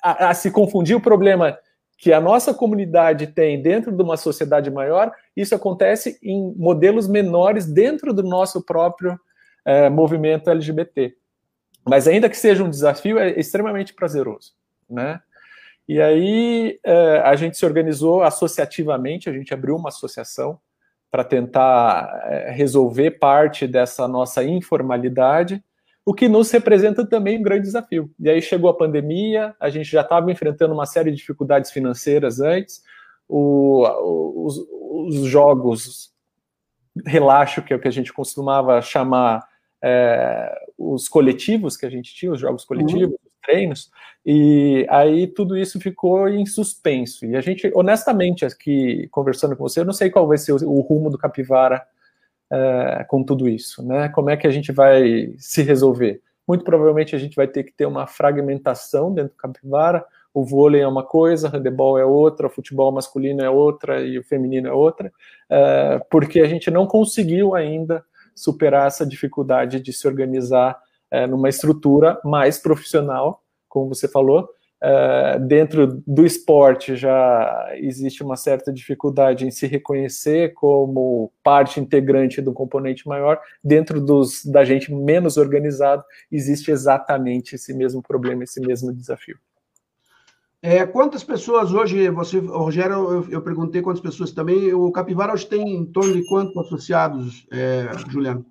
[0.00, 1.58] a, a, se confundir o problema
[1.98, 7.66] que a nossa comunidade tem dentro de uma sociedade maior, isso acontece em modelos menores
[7.66, 9.18] dentro do nosso próprio
[9.64, 11.12] é, movimento LGBT.
[11.84, 14.52] Mas ainda que seja um desafio, é extremamente prazeroso,
[14.88, 15.20] né?
[15.88, 20.60] E aí é, a gente se organizou associativamente, a gente abriu uma associação
[21.10, 25.64] para tentar é, resolver parte dessa nossa informalidade,
[26.08, 28.10] o que nos representa também um grande desafio.
[28.18, 32.40] E aí chegou a pandemia, a gente já estava enfrentando uma série de dificuldades financeiras
[32.40, 32.82] antes,
[33.28, 33.86] o,
[34.46, 36.10] os, os, jogos
[37.04, 39.46] relaxo, que é o que a gente costumava chamar
[39.84, 43.90] é, os coletivos que a gente tinha, os jogos coletivos, uhum treinos,
[44.26, 47.24] e aí tudo isso ficou em suspenso.
[47.24, 50.70] E a gente, honestamente, aqui conversando com você, eu não sei qual vai ser o,
[50.70, 51.82] o rumo do Capivara
[52.50, 54.08] é, com tudo isso, né?
[54.08, 56.20] Como é que a gente vai se resolver?
[56.46, 60.04] Muito provavelmente a gente vai ter que ter uma fragmentação dentro do Capivara.
[60.32, 64.24] O vôlei é uma coisa, handebol é outra, o futebol masculino é outra e o
[64.24, 65.12] feminino é outra,
[65.50, 70.78] é, porque a gente não conseguiu ainda superar essa dificuldade de se organizar
[71.10, 74.48] é, numa estrutura mais profissional, como você falou.
[74.80, 82.40] É, dentro do esporte já existe uma certa dificuldade em se reconhecer como parte integrante
[82.40, 83.40] do componente maior.
[83.62, 89.36] Dentro dos, da gente menos organizado, existe exatamente esse mesmo problema, esse mesmo desafio.
[90.60, 95.46] É, quantas pessoas hoje, você, Rogério, eu, eu, perguntei quantas pessoas também, o Capivara hoje
[95.46, 98.44] tem em torno de quantos associados, é, Juliano?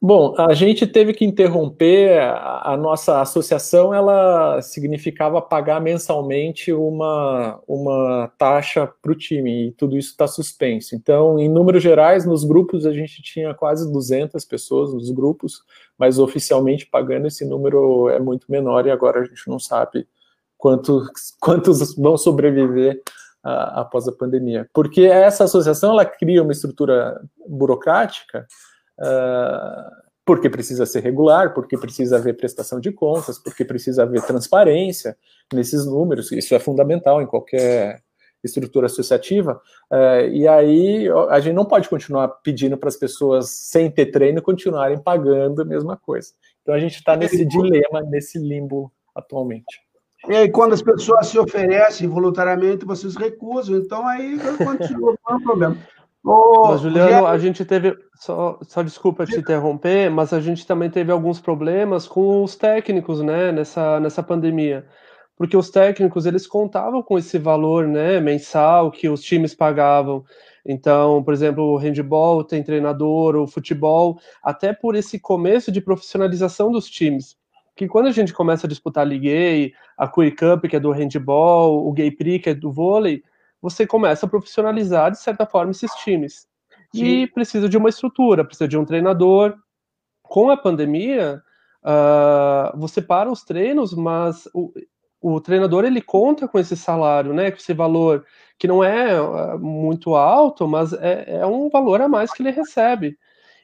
[0.00, 8.30] Bom, a gente teve que interromper a, nossa associação, ela significava pagar mensalmente uma, uma
[8.36, 10.94] taxa para o time, e tudo isso está suspenso.
[10.94, 15.62] Então, em números gerais, nos grupos a gente tinha quase 200 pessoas nos grupos,
[15.98, 20.06] mas oficialmente pagando esse número é muito menor e agora a gente não sabe
[20.58, 23.00] quantos, quantos vão sobreviver
[23.42, 24.68] a, após a pandemia.
[24.74, 28.46] Porque essa associação, ela cria uma estrutura burocrática
[29.00, 35.16] uh, porque precisa ser regular, porque precisa haver prestação de contas, porque precisa haver transparência
[35.52, 38.02] nesses números, isso é fundamental em qualquer
[38.42, 43.90] estrutura associativa, uh, e aí a gente não pode continuar pedindo para as pessoas, sem
[43.90, 46.32] ter treino, continuarem pagando a mesma coisa.
[46.62, 49.80] Então a gente está nesse dilema, nesse limbo atualmente.
[50.28, 55.78] E aí, quando as pessoas se oferecem voluntariamente, vocês recusam, então aí continua o problema.
[56.22, 57.96] Ô, mas, Juliano, a gente teve.
[58.14, 63.22] Só, só desculpa te interromper, mas a gente também teve alguns problemas com os técnicos,
[63.22, 64.86] né, nessa, nessa pandemia.
[65.36, 70.22] Porque os técnicos, eles contavam com esse valor, né, mensal que os times pagavam.
[70.66, 76.70] Então, por exemplo, o handball tem treinador, o futebol, até por esse começo de profissionalização
[76.70, 77.38] dos times.
[77.74, 80.90] Que quando a gente começa a disputar a Ligue a Cui Cup, que é do
[80.90, 83.22] handball, o Gay Prix, que é do vôlei,
[83.60, 86.48] você começa a profissionalizar, de certa forma, esses times.
[86.94, 87.04] Sim.
[87.04, 89.54] E precisa de uma estrutura, precisa de um treinador.
[90.22, 91.42] Com a pandemia,
[91.84, 94.72] uh, você para os treinos, mas o,
[95.20, 97.50] o treinador ele conta com esse salário, né?
[97.50, 98.24] Com esse valor
[98.58, 102.50] que não é uh, muito alto, mas é, é, um valor a mais que ele
[102.50, 103.18] recebe.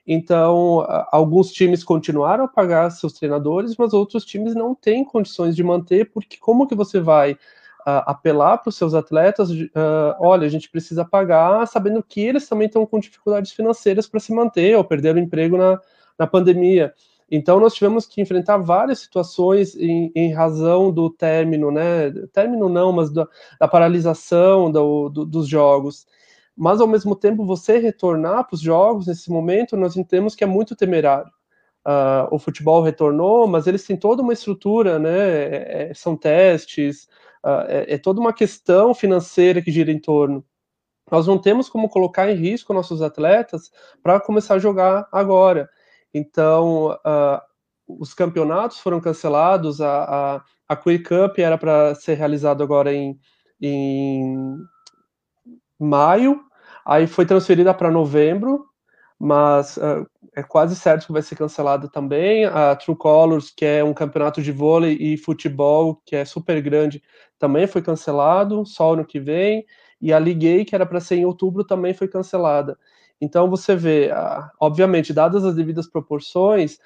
[0.09, 5.65] Então, alguns times continuaram a pagar seus treinadores, mas outros times não têm condições de
[5.65, 7.37] manter, porque como que você vai
[7.87, 9.51] apelar para os seus atletas?
[9.51, 14.21] Uh, olha, a gente precisa pagar, sabendo que eles também estão com dificuldades financeiras para
[14.21, 15.81] se manter ou perderam emprego na,
[16.19, 16.93] na pandemia.
[17.31, 22.11] Então, nós tivemos que enfrentar várias situações em, em razão do término, né?
[22.33, 23.27] Término não, mas da,
[23.59, 26.07] da paralisação do, do, dos jogos
[26.57, 30.47] mas ao mesmo tempo você retornar para os jogos nesse momento, nós entendemos que é
[30.47, 31.31] muito temerário.
[31.87, 35.19] Uh, o futebol retornou, mas eles têm toda uma estrutura, né?
[35.19, 37.07] É, é são testes,
[37.69, 40.45] é, é, toda uma questão financeira que gira em torno.
[41.11, 43.71] Nós não temos como colocar em risco nossos atletas
[44.03, 45.69] para começar a jogar agora.
[46.13, 47.41] Então, uh,
[47.87, 53.19] os campeonatos foram cancelados, a, a, a Quick Cup era para ser realizado agora em,
[53.61, 54.59] em
[55.79, 56.41] maio,
[56.85, 58.67] aí foi transferida para novembro,
[59.19, 62.45] mas uh, é quase certo que vai ser cancelada também.
[62.45, 67.03] A True Colors, que é um campeonato de vôlei e futebol que é super grande,
[67.39, 69.65] também foi cancelado, só ano que vem.
[70.01, 72.79] E a Liguei, que era para ser em outubro, também foi cancelada.
[73.21, 74.11] Então você vê,
[74.61, 76.79] obviamente, dadas as devidas proporções,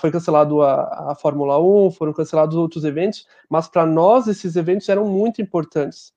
[0.00, 5.06] foi cancelado a Fórmula 1, foram cancelados outros eventos, mas para nós esses eventos eram
[5.06, 6.14] muito importantes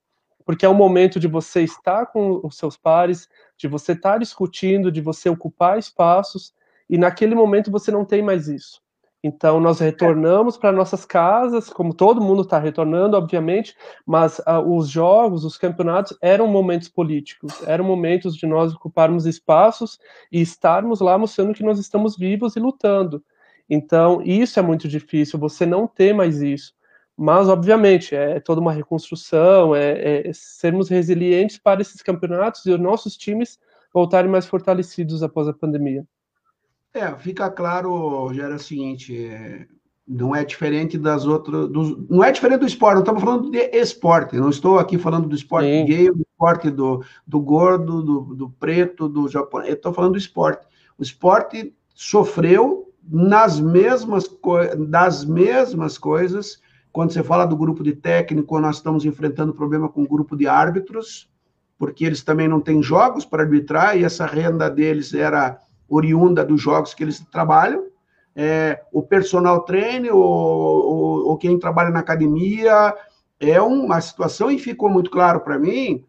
[0.47, 3.27] porque é o momento de você estar com os seus pares,
[3.57, 6.53] de você estar discutindo, de você ocupar espaços,
[6.89, 8.81] e naquele momento você não tem mais isso.
[9.23, 14.87] Então, nós retornamos para nossas casas, como todo mundo está retornando, obviamente, mas uh, os
[14.89, 19.99] jogos, os campeonatos eram momentos políticos, eram momentos de nós ocuparmos espaços
[20.31, 23.23] e estarmos lá mostrando que nós estamos vivos e lutando.
[23.69, 26.73] Então, isso é muito difícil, você não ter mais isso.
[27.17, 32.79] Mas, obviamente, é toda uma reconstrução, é, é sermos resilientes para esses campeonatos e os
[32.79, 33.59] nossos times
[33.91, 36.05] voltarem mais fortalecidos após a pandemia.
[36.97, 37.91] É, fica claro,
[38.25, 39.65] Rogério, é o seguinte, é,
[40.07, 43.59] não é diferente das outras, dos, não é diferente do esporte, não estamos falando de
[43.77, 45.85] esporte, não estou aqui falando do esporte Sim.
[45.85, 50.65] gay, do esporte do, do gordo, do, do preto, do japonês, estou falando do esporte.
[50.97, 54.29] O esporte sofreu nas mesmas,
[54.89, 56.59] das mesmas coisas
[56.97, 60.47] quando você fala do grupo de técnico, nós estamos enfrentando problema com o grupo de
[60.47, 61.29] árbitros,
[61.77, 65.59] porque eles também não têm jogos para arbitrar e essa renda deles era
[65.89, 67.85] oriunda dos jogos que eles trabalham.
[68.35, 72.93] É, o personal trainer ou, ou, ou, quem trabalha na academia
[73.39, 76.05] é uma situação e ficou muito claro para mim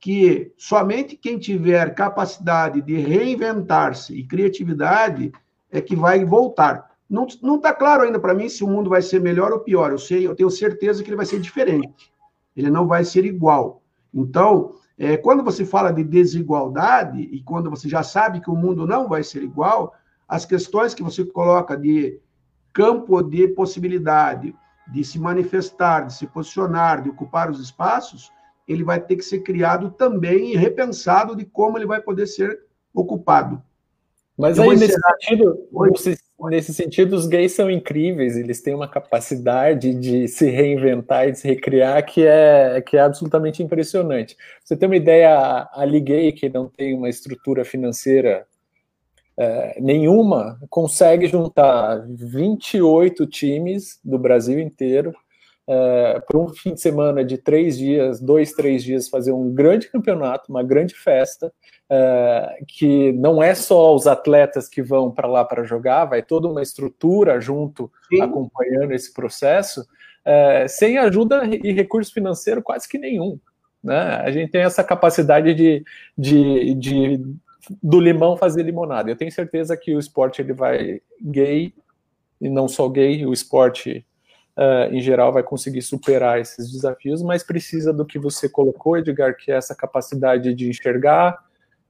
[0.00, 5.30] que somente quem tiver capacidade de reinventar-se e criatividade
[5.70, 6.90] é que vai voltar.
[7.08, 9.92] Não está claro ainda para mim se o mundo vai ser melhor ou pior.
[9.92, 12.10] Eu sei, eu tenho certeza que ele vai ser diferente.
[12.56, 13.82] Ele não vai ser igual.
[14.12, 18.86] Então, é, quando você fala de desigualdade e quando você já sabe que o mundo
[18.86, 19.94] não vai ser igual,
[20.28, 22.20] as questões que você coloca de
[22.72, 24.54] campo de possibilidade,
[24.92, 28.30] de se manifestar, de se posicionar, de ocupar os espaços,
[28.66, 32.60] ele vai ter que ser criado também e repensado de como ele vai poder ser
[32.94, 33.62] ocupado.
[34.38, 35.68] Mas aí, nesse sentido,
[36.50, 41.38] nesse sentido, os gays são incríveis, eles têm uma capacidade de se reinventar e de
[41.38, 44.36] se recriar que é, que é absolutamente impressionante.
[44.62, 48.46] você tem uma ideia, a Liguei, que não tem uma estrutura financeira
[49.36, 55.12] é, nenhuma, consegue juntar 28 times do Brasil inteiro
[55.66, 59.88] é, para um fim de semana de três dias, dois, três dias, fazer um grande
[59.90, 61.52] campeonato, uma grande festa,
[61.94, 66.48] é, que não é só os atletas que vão para lá para jogar, vai toda
[66.48, 68.22] uma estrutura junto, Sim.
[68.22, 69.86] acompanhando esse processo,
[70.24, 73.38] é, sem ajuda e recurso financeiro quase que nenhum.
[73.84, 73.94] Né?
[73.94, 75.84] A gente tem essa capacidade de,
[76.16, 77.20] de, de
[77.82, 79.10] do limão fazer limonada.
[79.10, 81.74] Eu tenho certeza que o esporte ele vai gay
[82.40, 84.02] e não só gay, o esporte
[84.56, 89.36] uh, em geral, vai conseguir superar esses desafios, mas precisa do que você colocou, Edgar,
[89.36, 91.38] que é essa capacidade de enxergar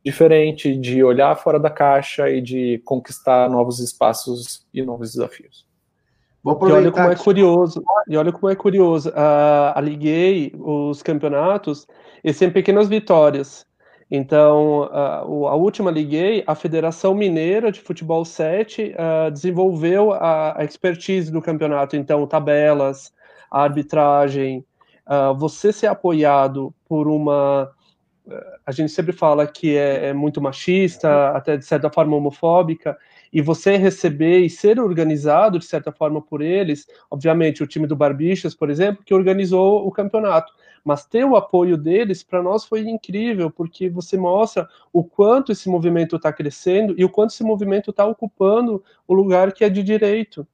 [0.05, 5.67] diferente, de olhar fora da caixa e de conquistar novos espaços e novos desafios.
[6.45, 11.87] E olha como é curioso, e olha como é curioso, a, a Liguei, os campeonatos,
[12.25, 13.65] eles têm pequenas vitórias,
[14.15, 20.65] então, a, a última liguei, a Federação Mineira de Futebol 7 uh, desenvolveu a, a,
[20.65, 23.11] expertise do campeonato, então tabelas,
[23.51, 24.67] a arbitragem,
[25.39, 27.71] você ser apoiado por uma
[28.65, 32.97] a gente sempre fala que é, é, muito machista, até de certa forma homofóbica,
[33.33, 37.97] e você receber e ser organizado de certa forma por eles, obviamente o time do
[37.97, 40.53] Barbixas, por exemplo, que organizou o campeonato,
[40.85, 45.69] mas ter o apoio deles para nós foi incrível, porque você mostra o quanto esse
[45.69, 49.83] movimento está crescendo e o quanto esse movimento está ocupando o lugar que é de
[49.83, 50.47] direito.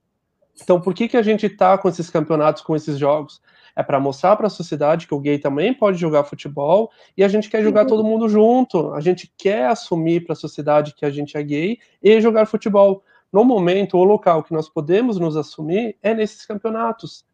[0.62, 3.40] Então, por que, que a gente está com esses campeonatos, com esses jogos?
[3.78, 7.28] É para mostrar para a sociedade que o gay também pode jogar futebol e a
[7.28, 8.92] gente quer jogar todo mundo junto.
[8.92, 13.04] A gente quer assumir para a sociedade que a gente é gay e jogar futebol.
[13.32, 17.24] No momento, o local que nós podemos nos assumir é nesses campeonatos.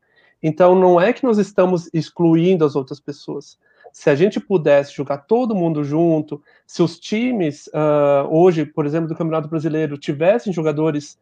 [0.43, 3.57] Então, não é que nós estamos excluindo as outras pessoas.
[3.91, 9.09] Se a gente pudesse jogar todo mundo junto, se os times, uh, hoje, por exemplo,
[9.09, 11.15] do Campeonato Brasileiro, tivessem jogadores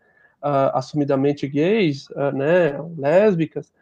[0.43, 3.73] uh, assumidamente gays, uh, né, lésbicas,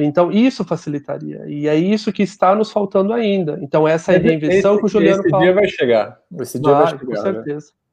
[0.00, 1.44] então isso facilitaria.
[1.46, 3.58] E é isso que está nos faltando ainda.
[3.60, 5.42] Então, essa é a reinvenção que o Juliano esse fala.
[5.42, 6.20] Esse dia vai chegar.
[6.40, 7.04] Esse dia vai, vai chegar.
[7.04, 7.20] Com né?
[7.20, 7.66] certeza.
[7.66, 7.84] Né?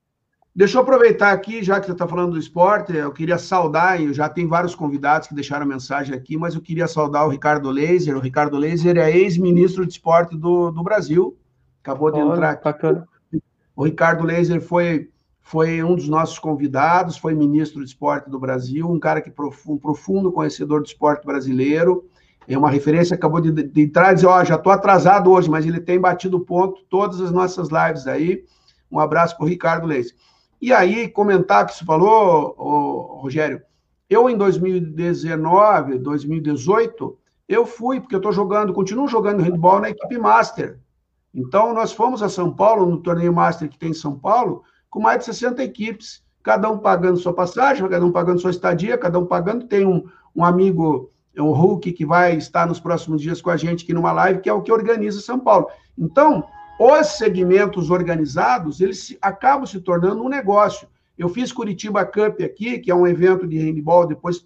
[0.54, 4.14] Deixa eu aproveitar aqui, já que você está falando do esporte, eu queria saudar, eu
[4.14, 8.18] já tem vários convidados que deixaram mensagem aqui, mas eu queria saudar o Ricardo Leiser.
[8.18, 11.38] O Ricardo Leiser é ex-ministro de esporte do, do Brasil,
[11.82, 12.64] acabou de Olha, entrar aqui.
[12.66, 13.08] Bacana.
[13.74, 15.10] O Ricardo Leiser foi,
[15.42, 19.32] foi um dos nossos convidados, foi ministro de esporte do Brasil, um cara que
[19.68, 22.06] um profundo conhecedor do esporte brasileiro,
[22.48, 25.50] é uma referência, acabou de, de entrar e dizer, ó, oh, já estou atrasado hoje,
[25.50, 28.44] mas ele tem batido ponto todas as nossas lives aí.
[28.92, 30.16] Um abraço para o Ricardo Leiser.
[30.62, 33.62] E aí, comentar que você falou, Rogério,
[34.10, 37.18] eu em 2019, 2018,
[37.48, 40.80] eu fui, porque eu estou jogando, continuo jogando handball na equipe Master.
[41.34, 45.00] Então, nós fomos a São Paulo, no torneio Master que tem em São Paulo, com
[45.00, 49.18] mais de 60 equipes, cada um pagando sua passagem, cada um pagando sua estadia, cada
[49.18, 49.66] um pagando.
[49.66, 50.04] Tem um,
[50.36, 54.12] um amigo, um Hulk, que vai estar nos próximos dias com a gente aqui numa
[54.12, 55.70] live, que é o que organiza São Paulo.
[55.98, 56.44] Então,
[56.78, 60.88] os segmentos organizados, eles acabam se tornando um negócio.
[61.18, 64.46] Eu fiz Curitiba Cup aqui, que é um evento de handball, depois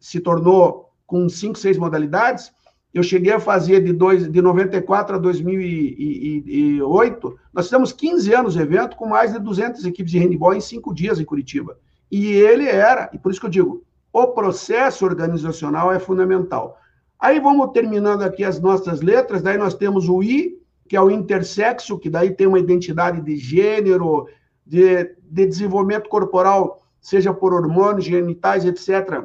[0.00, 2.52] se tornou com cinco, seis modalidades.
[2.92, 7.38] Eu cheguei a fazer de, dois, de 94 a 2008.
[7.52, 10.94] Nós fizemos 15 anos de evento com mais de 200 equipes de handball em cinco
[10.94, 11.78] dias em Curitiba.
[12.10, 13.82] E ele era, e por isso que eu digo,
[14.12, 16.78] o processo organizacional é fundamental.
[17.18, 21.10] Aí vamos terminando aqui as nossas letras, daí nós temos o I, que é o
[21.10, 24.28] intersexo, que daí tem uma identidade de gênero,
[24.66, 29.24] de, de desenvolvimento corporal, seja por hormônios, genitais, etc.,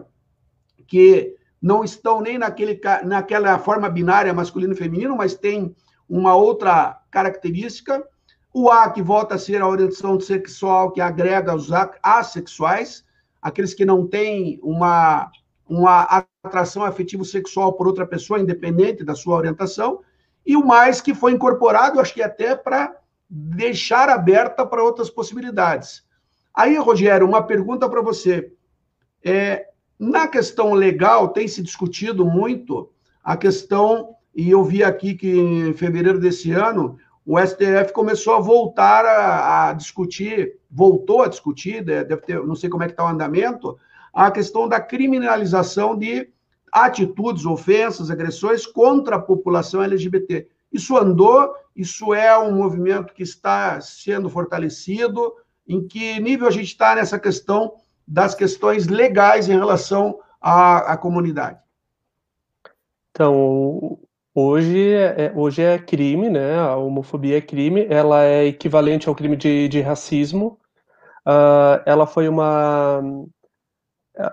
[0.87, 5.75] que não estão nem naquele, naquela forma binária masculino e feminino, mas tem
[6.07, 8.03] uma outra característica.
[8.53, 11.69] O A, que volta a ser a orientação sexual, que agrega os
[12.01, 13.03] assexuais,
[13.41, 15.29] aqueles que não têm uma,
[15.67, 20.01] uma atração afetivo sexual por outra pessoa, independente da sua orientação
[20.47, 22.95] e o mais que foi incorporado, acho que até para
[23.29, 26.05] deixar aberta para outras possibilidades.
[26.53, 28.53] Aí, Rogério, uma pergunta para você.
[29.21, 29.66] É,
[29.99, 32.89] na questão legal, tem se discutido muito
[33.23, 38.39] a questão, e eu vi aqui que em fevereiro desse ano, o STF começou a
[38.39, 43.03] voltar a, a discutir, voltou a discutir, deve ter, não sei como é que está
[43.03, 43.77] o andamento,
[44.13, 46.29] a questão da criminalização de
[46.71, 50.47] atitudes, ofensas, agressões contra a população LGBT.
[50.71, 55.33] Isso andou, isso é um movimento que está sendo fortalecido.
[55.67, 57.73] Em que nível a gente está nessa questão
[58.07, 61.59] das questões legais em relação à, à comunidade?
[63.11, 63.99] Então,
[64.33, 66.57] hoje é, hoje é crime, né?
[66.59, 70.59] A homofobia é crime, ela é equivalente ao crime de, de racismo.
[71.27, 73.01] Uh, ela foi uma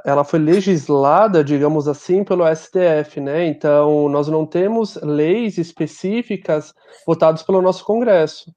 [0.04, 3.46] ela foi legislada, digamos assim, pelo STF, né?
[3.46, 6.72] Então, nós não temos leis específicas
[7.06, 8.50] votadas pelo nosso Congresso.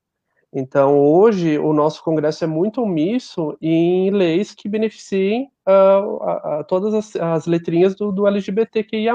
[0.59, 6.63] Então, hoje, o nosso Congresso é muito omisso em leis que beneficiem uh, a, a
[6.63, 9.13] todas as, as, letrinhas do, do LGBTQIA.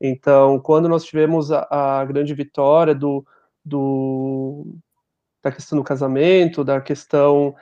[0.00, 3.26] Então, quando nós tivemos a, a grande vitória do,
[3.64, 4.72] do,
[5.42, 7.52] da questão do casamento, da questão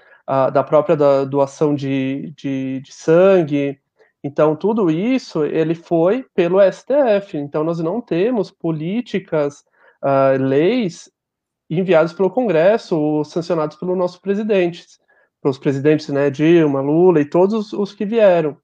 [0.53, 3.81] da própria da, doação de, de, de, sangue.
[4.23, 7.39] Então, tudo isso ele foi pelo STF.
[7.39, 9.65] Então, nós não temos políticas,
[10.05, 11.11] uh, leis
[11.71, 14.87] enviadas pelo Congresso ou sancionadas pelo nosso presidente,
[15.43, 18.57] pelos presidentes, né, Dilma, Lula e todos os que vieram.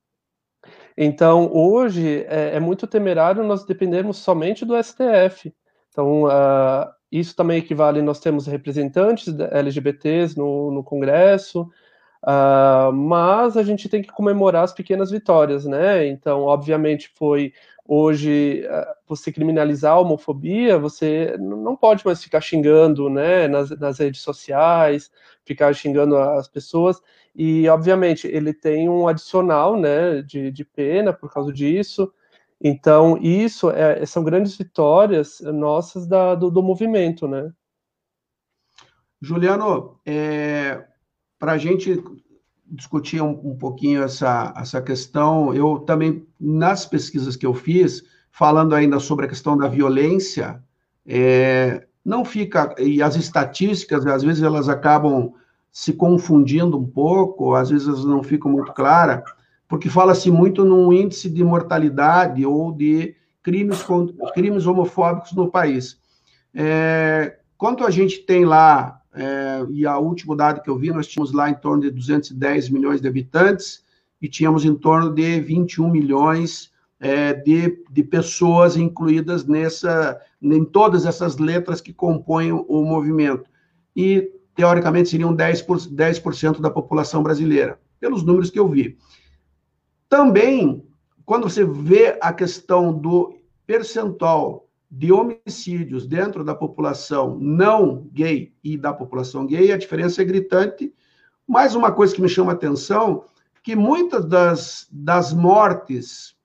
[0.96, 5.52] Então, hoje é, é muito temerário nós dependermos somente do STF.
[5.90, 11.62] Então, uh, isso também equivale, nós temos representantes LGBTs no, no Congresso,
[12.24, 16.06] uh, mas a gente tem que comemorar as pequenas vitórias, né?
[16.06, 17.52] Então, obviamente, foi
[17.86, 23.98] hoje uh, você criminalizar a homofobia, você não pode mais ficar xingando, né, nas, nas
[23.98, 25.10] redes sociais,
[25.44, 27.00] ficar xingando as pessoas,
[27.34, 32.12] e obviamente ele tem um adicional, né, de, de pena por causa disso,
[32.60, 37.52] Então, isso é, são grandes vitórias nossas da, do, do movimento, né?
[39.20, 40.86] Juliano, é,
[41.38, 42.02] para a gente
[42.70, 48.74] discutir um, um, pouquinho essa, essa questão, eu também, nas pesquisas que eu fiz, falando
[48.74, 50.62] ainda sobre a questão da violência,
[51.06, 55.32] é, não fica, e as estatísticas, às vezes elas acabam
[55.70, 59.22] se confundindo um pouco, às vezes não ficam muito claras,
[59.66, 63.84] porque fala-se muito num índice de mortalidade ou de crimes,
[64.34, 65.98] crimes homofóbicos no país.
[66.54, 71.06] É, quanto a gente tem lá, é, e a último dado que eu vi, nós
[71.06, 73.84] tínhamos lá em torno de 210 milhões de habitantes
[74.20, 81.06] e tínhamos em torno de 21 milhões é, de, de pessoas incluídas nessa, em todas
[81.06, 83.48] essas letras que compõem o movimento.
[83.94, 86.20] E, teoricamente, seriam 10%, por, 10
[86.60, 88.96] da população brasileira, pelos números que eu vi.
[90.08, 90.84] Também,
[91.24, 93.36] quando você vê a questão do
[93.66, 94.63] percentual
[94.96, 100.94] de homicídios dentro da população não gay e da população gay, a diferença é gritante.
[101.48, 103.24] Mais uma coisa que me chama a atenção,
[103.62, 106.36] que muitas das, das mortes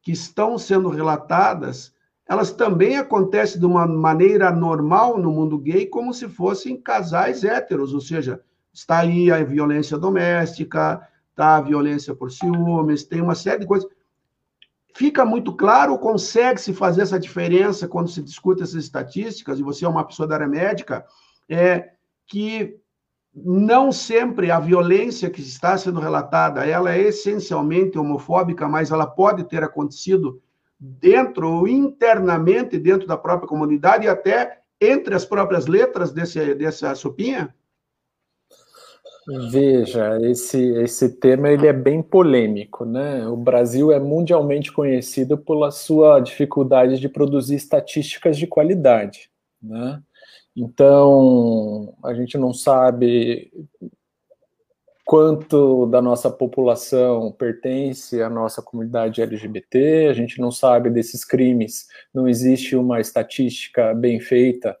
[0.00, 1.92] que estão sendo relatadas,
[2.26, 7.92] elas também acontecem de uma maneira normal no mundo gay, como se fossem casais héteros,
[7.92, 8.40] ou seja,
[8.72, 11.56] está aí a violência doméstica, tá?
[11.56, 13.88] A violência por ciúmes, tem uma série de coisas.
[14.94, 19.88] Fica muito claro, consegue-se fazer essa diferença quando se discute essas estatísticas, e você é
[19.88, 21.04] uma pessoa da área médica,
[21.48, 21.90] é
[22.26, 22.76] que
[23.34, 29.44] não sempre a violência que está sendo relatada, ela é essencialmente homofóbica, mas ela pode
[29.44, 30.40] ter acontecido
[30.78, 36.94] dentro ou internamente dentro da própria comunidade e até entre as próprias letras desse, dessa
[36.94, 37.54] sopinha?
[39.50, 43.26] Veja, esse, esse tema ele é bem polêmico, né?
[43.28, 49.30] O Brasil é mundialmente conhecido pela sua dificuldade de produzir estatísticas de qualidade,
[49.62, 50.02] né?
[50.56, 53.52] Então, a gente não sabe
[55.04, 61.86] quanto da nossa população pertence à nossa comunidade LGBT, a gente não sabe desses crimes,
[62.14, 64.76] não existe uma estatística bem feita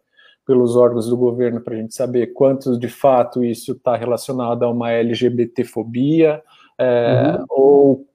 [0.48, 4.70] pelos órgãos do governo para a gente saber quantos de fato isso está relacionado a
[4.70, 6.42] uma LGBTfobia
[6.78, 7.44] é, uhum.
[7.50, 8.06] ou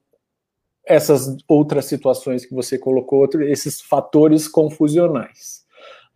[0.84, 5.62] essas outras situações que você colocou, esses fatores confusionais.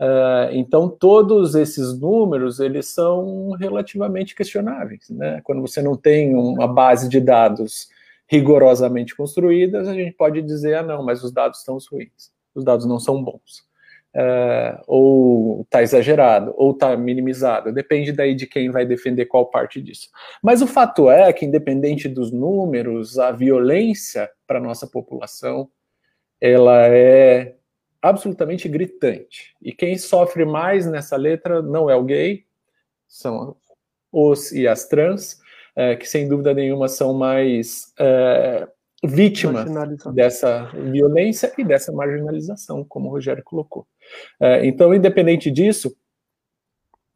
[0.01, 5.41] Uh, então, todos esses números, eles são relativamente questionáveis, né?
[5.45, 7.89] Quando você não tem uma base de dados
[8.27, 12.87] rigorosamente construídas, a gente pode dizer, ah, não, mas os dados estão ruins, os dados
[12.87, 13.68] não são bons
[14.15, 17.73] uh, ou está exagerado, ou está minimizado.
[17.73, 20.09] Depende daí de quem vai defender qual parte disso.
[20.43, 25.69] Mas o fato é que, independente dos números, a violência para nossa população
[26.41, 27.57] ela é
[28.01, 29.55] absolutamente gritante.
[29.61, 32.45] E quem sofre mais nessa letra não é o gay,
[33.09, 33.57] são
[34.13, 35.41] os e as trans,
[35.75, 38.69] é, que sem dúvida nenhuma são mais é,
[39.05, 39.71] vítimas
[40.13, 43.87] dessa violência e dessa marginalização, como o Rogério colocou.
[44.41, 45.97] É, então, independente disso,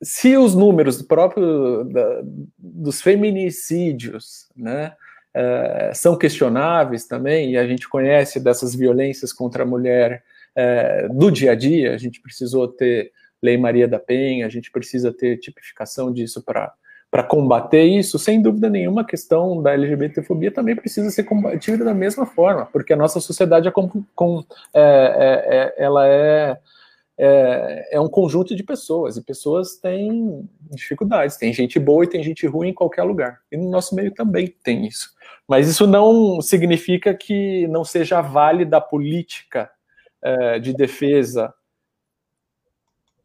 [0.03, 2.23] se os números do próprio da,
[2.59, 4.95] dos feminicídios, né,
[5.35, 10.23] é, são questionáveis também, e a gente conhece dessas violências contra a mulher
[10.55, 13.13] é, do dia a dia, a gente precisou ter
[13.43, 16.73] Lei Maria da Penha, a gente precisa ter tipificação disso para
[17.13, 21.93] para combater isso, sem dúvida nenhuma, a questão da LGBTfobia também precisa ser combatida da
[21.93, 24.43] mesma forma, porque a nossa sociedade é, com, com,
[24.73, 26.59] é, é, é, ela é,
[27.19, 32.23] é, é, um conjunto de pessoas, e pessoas têm dificuldades, tem gente boa e tem
[32.23, 35.11] gente ruim em qualquer lugar, e no nosso meio também tem isso.
[35.47, 39.71] Mas isso não significa que não seja válida a política
[40.23, 41.53] é, de defesa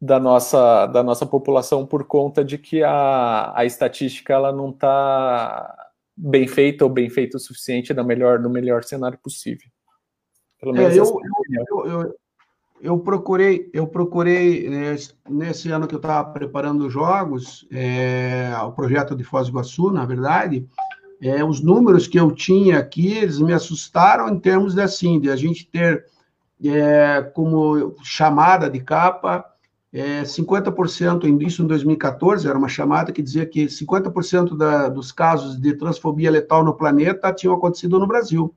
[0.00, 5.74] da nossa, da nossa população por conta de que a, a estatística ela não está
[6.16, 9.68] bem feita ou bem feita o suficiente no melhor, no melhor cenário possível.
[10.60, 12.14] Pelo menos é, eu, eu, eu,
[12.80, 18.72] eu, procurei, eu procurei nesse, nesse ano que eu estava preparando os jogos, é, o
[18.72, 20.68] projeto de Foz do Iguaçu, na verdade,
[21.20, 25.30] é, os números que eu tinha aqui, eles me assustaram em termos de, assim, de
[25.30, 26.06] a gente ter
[26.64, 29.44] é, como chamada de capa
[29.92, 35.58] é, 50%, isso em 2014, era uma chamada que dizia que 50% da, dos casos
[35.58, 38.54] de transfobia letal no planeta tinham acontecido no Brasil.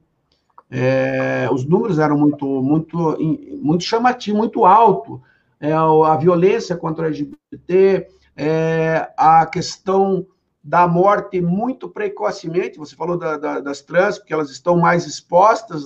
[0.70, 3.18] É, os números eram muito, muito,
[3.62, 5.22] muito chamativos, muito alto.
[5.60, 10.26] É, a violência contra a LGBT, é, a questão
[10.64, 15.84] da morte muito precocemente, você falou da, da, das trans, porque elas estão mais expostas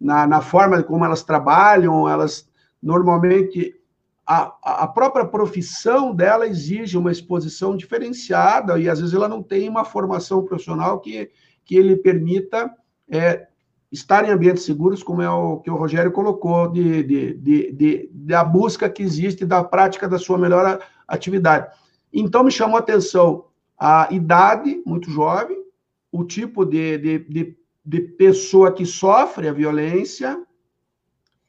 [0.00, 2.48] na, na forma como elas trabalham, elas
[2.82, 3.74] normalmente
[4.30, 9.66] a, a própria profissão dela exige uma exposição diferenciada e às vezes ela não tem
[9.70, 11.30] uma formação profissional que,
[11.64, 12.70] que ele permita
[13.10, 13.46] é,
[13.90, 18.10] estar em ambientes seguros, como é o que o Rogério colocou, de, de, de, de,
[18.12, 21.74] da busca que existe da prática da sua melhor atividade.
[22.12, 23.46] Então, me chamou a atenção
[23.78, 25.56] a idade, muito jovem,
[26.12, 30.38] o tipo de, de, de, de pessoa que sofre a violência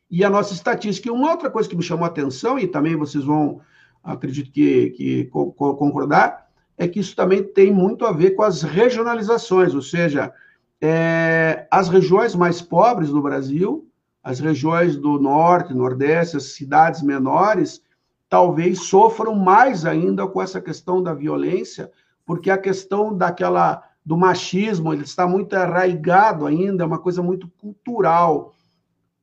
[0.09, 1.07] e a nossa estatística.
[1.07, 3.61] E uma outra coisa que me chamou a atenção, e também vocês vão,
[4.03, 6.47] acredito que, que concordar,
[6.77, 10.33] é que isso também tem muito a ver com as regionalizações, ou seja,
[10.81, 13.85] é, as regiões mais pobres do Brasil,
[14.23, 17.81] as regiões do norte, nordeste, as cidades menores,
[18.29, 21.91] talvez sofram mais ainda com essa questão da violência,
[22.25, 27.47] porque a questão daquela do machismo ele está muito arraigado ainda, é uma coisa muito
[27.59, 28.53] cultural.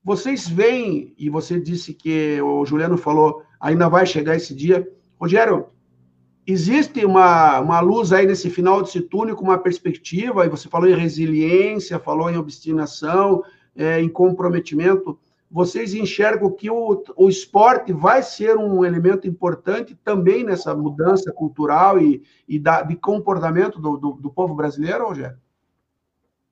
[0.07, 4.89] Vocês veem, e você disse que o Juliano falou, ainda vai chegar esse dia.
[5.21, 5.67] Rogério,
[6.47, 10.89] existe uma, uma luz aí nesse final desse túnel com uma perspectiva, e você falou
[10.89, 13.43] em resiliência, falou em obstinação,
[13.75, 15.19] é, em comprometimento.
[15.51, 21.99] Vocês enxergam que o, o esporte vai ser um elemento importante também nessa mudança cultural
[21.99, 25.37] e, e da, de comportamento do, do, do povo brasileiro, Rogério?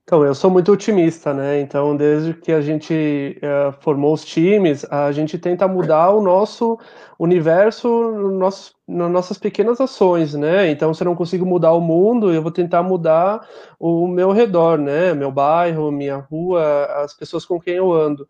[0.07, 1.59] Então, eu sou muito otimista, né?
[1.61, 6.78] Então, desde que a gente uh, formou os times, a gente tenta mudar o nosso
[7.18, 10.70] universo no nosso, nas nossas pequenas ações, né?
[10.70, 13.48] Então, se eu não consigo mudar o mundo, eu vou tentar mudar
[13.80, 15.14] o meu redor, né?
[15.14, 18.24] Meu bairro, minha rua, as pessoas com quem eu ando.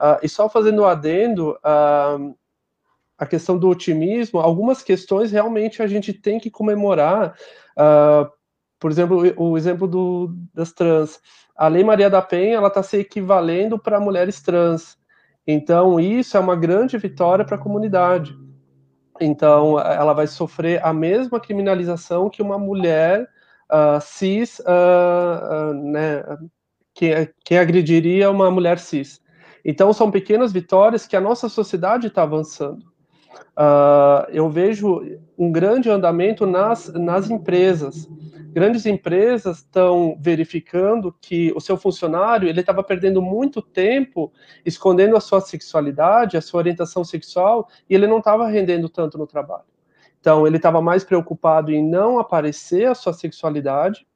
[0.00, 2.36] Uh, e só fazendo adendo, uh,
[3.18, 7.34] a questão do otimismo, algumas questões realmente a gente tem que comemorar.
[7.76, 8.30] Uh,
[8.78, 11.20] por exemplo, o exemplo do, das trans.
[11.56, 14.98] A Lei Maria da Penha ela está se equivalendo para mulheres trans.
[15.46, 18.36] Então, isso é uma grande vitória para a comunidade.
[19.20, 23.26] Então, ela vai sofrer a mesma criminalização que uma mulher
[23.72, 26.22] uh, cis, uh, uh, né,
[26.92, 29.20] que, que agrediria uma mulher cis.
[29.64, 32.84] Então, são pequenas vitórias que a nossa sociedade está avançando.
[34.32, 35.00] Eu vejo
[35.38, 38.08] um grande andamento nas, nas empresas
[38.56, 44.32] grandes empresas estão verificando que o seu funcionário ele estava perdendo muito tempo
[44.64, 49.26] escondendo a sua sexualidade, a sua orientação sexual, e ele não estava rendendo tanto no
[49.26, 49.66] trabalho.
[50.18, 54.06] Então, ele estava mais preocupado em não aparecer a sua sexualidade,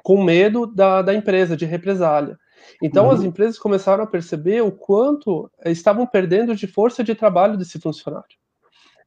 [0.00, 2.38] com medo da, da empresa, de represália.
[2.82, 3.10] Então, uhum.
[3.10, 8.36] as empresas começaram a perceber o quanto estavam perdendo de força de trabalho desse funcionário.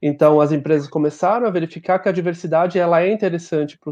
[0.01, 3.91] Então, as empresas começaram a verificar que a diversidade ela é interessante para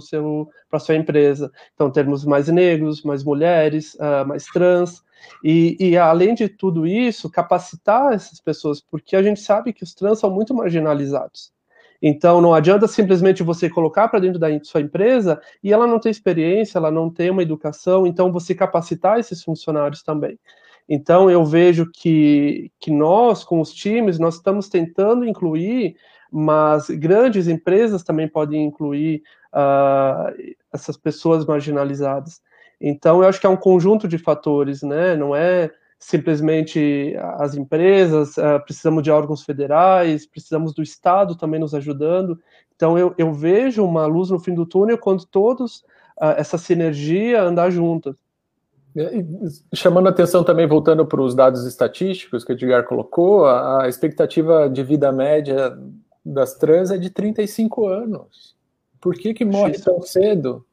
[0.72, 1.52] a sua empresa.
[1.74, 5.04] Então, termos mais negros, mais mulheres, uh, mais trans.
[5.44, 9.94] E, e, além de tudo isso, capacitar essas pessoas, porque a gente sabe que os
[9.94, 11.52] trans são muito marginalizados.
[12.02, 16.12] Então, não adianta simplesmente você colocar para dentro da sua empresa e ela não tem
[16.12, 20.40] experiência, ela não tem uma educação, então você capacitar esses funcionários também.
[20.88, 25.98] Então, eu vejo que, que nós, com os times, nós estamos tentando incluir,
[26.32, 29.22] mas grandes empresas também podem incluir
[29.54, 32.42] uh, essas pessoas marginalizadas.
[32.80, 35.16] Então, eu acho que é um conjunto de fatores, né?
[35.16, 41.74] Não é simplesmente as empresas, uh, precisamos de órgãos federais, precisamos do Estado também nos
[41.74, 42.40] ajudando.
[42.76, 45.78] Então, eu, eu vejo uma luz no fim do túnel quando todos
[46.18, 48.16] uh, essa sinergia andar juntas.
[49.74, 54.68] Chamando a atenção também, voltando para os dados estatísticos que o Edgar colocou, a expectativa
[54.68, 55.78] de vida média
[56.26, 58.56] das trans é de 35 anos.
[59.00, 60.66] Por que, que morre tão cedo?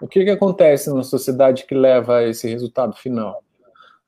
[0.00, 3.42] O que, que acontece na sociedade que leva a esse resultado final?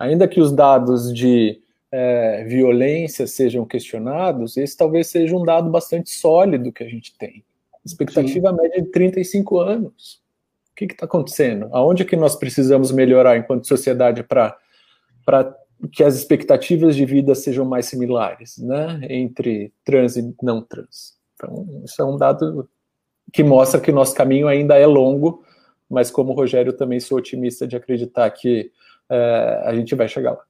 [0.03, 6.11] Ainda que os dados de é, violência sejam questionados, esse talvez seja um dado bastante
[6.11, 7.45] sólido que a gente tem.
[7.87, 8.57] Expectativa Sim.
[8.57, 10.21] média de 35 anos.
[10.73, 11.69] O que está acontecendo?
[11.71, 14.59] Aonde que nós precisamos melhorar enquanto sociedade para
[15.93, 21.17] que as expectativas de vida sejam mais similares, né, entre trans e não trans?
[21.37, 22.69] Então, isso é um dado
[23.33, 25.45] que mostra que o nosso caminho ainda é longo,
[25.89, 28.73] mas como o Rogério também sou otimista de acreditar que
[29.13, 30.43] é, a gente vai chegar lá.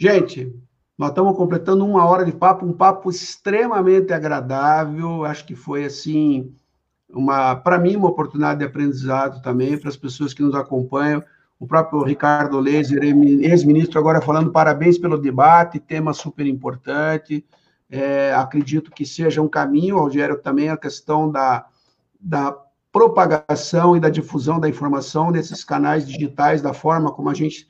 [0.00, 0.54] Gente,
[0.96, 5.24] nós estamos completando uma hora de papo, um papo extremamente agradável.
[5.24, 6.54] Acho que foi assim
[7.10, 11.22] uma, para mim, uma oportunidade de aprendizado também para as pessoas que nos acompanham.
[11.58, 17.44] O próprio Ricardo Lezer, ex-ministro, agora falando parabéns pelo debate, tema super importante.
[17.90, 21.66] É, acredito que seja um caminho, Rogério, também a questão da,
[22.18, 22.56] da
[22.96, 27.68] propagação e da difusão da informação nesses canais digitais, da forma como a gente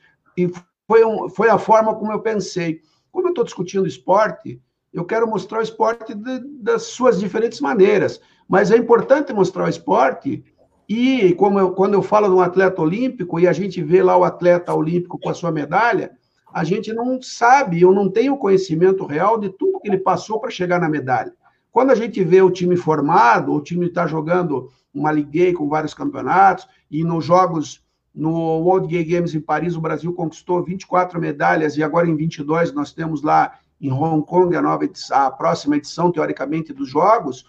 [0.87, 2.79] foi, um, foi a forma como eu pensei.
[3.11, 4.61] Como eu estou discutindo esporte,
[4.93, 8.21] eu quero mostrar o esporte de, das suas diferentes maneiras.
[8.47, 10.45] Mas é importante mostrar o esporte
[10.87, 14.15] e como eu, quando eu falo de um atleta olímpico e a gente vê lá
[14.15, 16.11] o atleta olímpico com a sua medalha,
[16.53, 20.49] a gente não sabe, eu não tenho conhecimento real de tudo que ele passou para
[20.49, 21.33] chegar na medalha.
[21.69, 25.93] Quando a gente vê o time formado, o time está jogando uma Ligue com vários
[25.93, 31.77] campeonatos, e nos jogos, no World Gay Games em Paris, o Brasil conquistou 24 medalhas,
[31.77, 35.77] e agora em 22 nós temos lá em Hong Kong a, nova edição, a próxima
[35.77, 37.45] edição, teoricamente, dos jogos,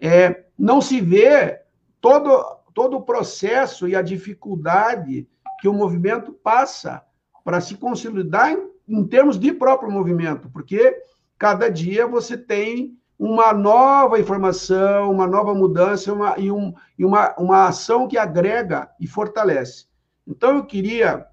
[0.00, 1.60] é, não se vê
[2.00, 2.44] todo,
[2.74, 5.28] todo o processo e a dificuldade
[5.60, 7.02] que o movimento passa
[7.44, 11.02] para se consolidar em, em termos de próprio movimento, porque
[11.38, 17.34] cada dia você tem uma nova informação, uma nova mudança uma, e, um, e uma,
[17.38, 19.86] uma ação que agrega e fortalece.
[20.26, 21.26] Então, eu queria.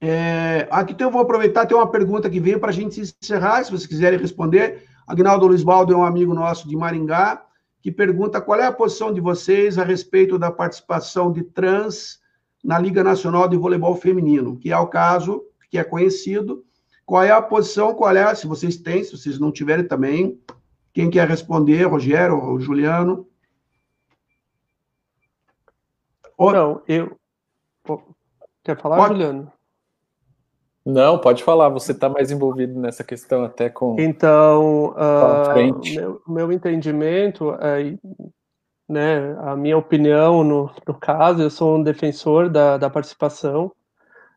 [0.00, 3.64] É, aqui então eu vou aproveitar, tem uma pergunta que veio para a gente encerrar,
[3.64, 4.84] se vocês quiserem responder.
[5.06, 7.42] Agnaldo Luiz Baldo é um amigo nosso de Maringá,
[7.80, 12.20] que pergunta qual é a posição de vocês a respeito da participação de trans
[12.62, 16.64] na Liga Nacional de Voleibol Feminino, que é o caso que é conhecido.
[17.06, 20.38] Qual é a posição, qual é, se vocês têm, se vocês não tiverem também,
[20.98, 23.24] quem quer responder, Rogério ou Juliano?
[26.36, 26.52] Ou...
[26.52, 27.16] Não, eu.
[28.64, 29.14] Quer falar, pode...
[29.14, 29.52] Juliano?
[30.84, 31.68] Não, pode falar.
[31.68, 33.94] Você está mais envolvido nessa questão até com.
[33.96, 37.96] Então, uh, meu, meu, entendimento, é,
[38.88, 43.70] né, a minha opinião no, no, caso, eu sou um defensor da, da participação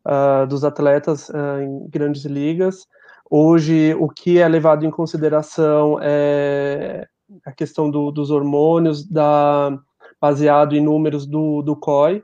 [0.05, 2.85] uh, dos atletas uh, em grandes ligas.
[3.33, 7.07] Hoje, o que é levado em consideração é
[7.45, 9.79] a questão do, dos hormônios, da,
[10.19, 12.21] baseado em números do, do COI,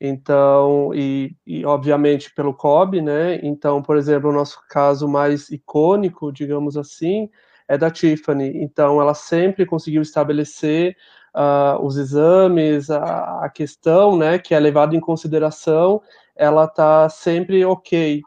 [0.00, 3.38] então, e, e, obviamente pelo COB, né?
[3.42, 7.28] Então, por exemplo, o nosso caso mais icônico, digamos assim,
[7.68, 8.62] é da Tiffany.
[8.62, 10.96] Então, ela sempre conseguiu estabelecer
[11.34, 16.00] uh, os exames, a, a, questão, né, que é levado em consideração,
[16.34, 18.22] ela está sempre ok.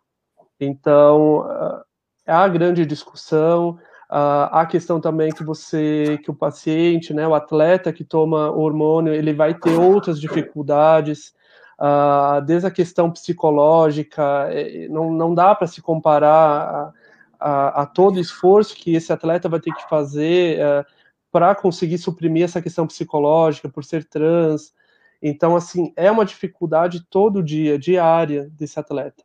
[0.60, 1.87] Então, uh,
[2.32, 8.04] a grande discussão, a questão também que você, que o paciente, né, o atleta que
[8.04, 11.34] toma hormônio, ele vai ter outras dificuldades,
[11.80, 16.94] uh, desde a questão psicológica, é, não, não dá para se comparar
[17.40, 20.86] a, a, a, todo esforço que esse atleta vai ter que fazer uh,
[21.32, 24.74] para conseguir suprimir essa questão psicológica, por ser trans.
[25.22, 29.24] Então, assim, é uma dificuldade todo dia, diária, desse atleta.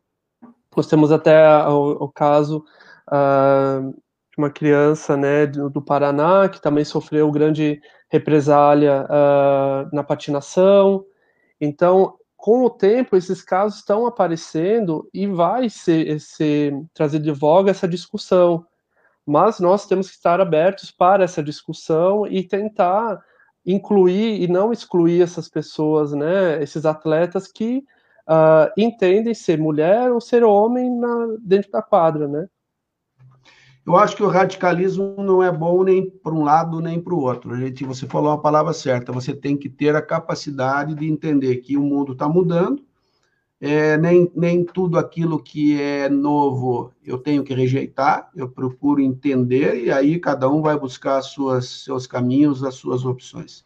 [0.75, 2.65] Nós temos até o, o caso
[3.13, 3.93] uh,
[4.37, 11.05] uma criança né, do, do, Paraná que também sofreu grande represália uh, na patinação.
[11.61, 17.71] Então, com o tempo, esses casos estão aparecendo e vai ser, ser trazido de voga
[17.71, 18.65] essa discussão.
[19.25, 23.21] Mas nós temos que estar abertos para essa discussão e tentar
[23.65, 27.85] incluir e não excluir essas pessoas, né, esses atletas que
[28.27, 32.47] uh, entendem ser mulher ou ser homem na, dentro da quadra, né?
[33.85, 37.19] Eu acho que o radicalismo não é bom nem para um lado nem para o
[37.19, 37.53] outro.
[37.53, 39.11] A gente, você falou a palavra certa.
[39.11, 42.81] Você tem que ter a capacidade de entender que o mundo está mudando.
[43.59, 48.29] É, nem, nem tudo aquilo que é novo eu tenho que rejeitar.
[48.33, 53.65] Eu procuro entender e aí cada um vai buscar suas, seus caminhos, as suas opções.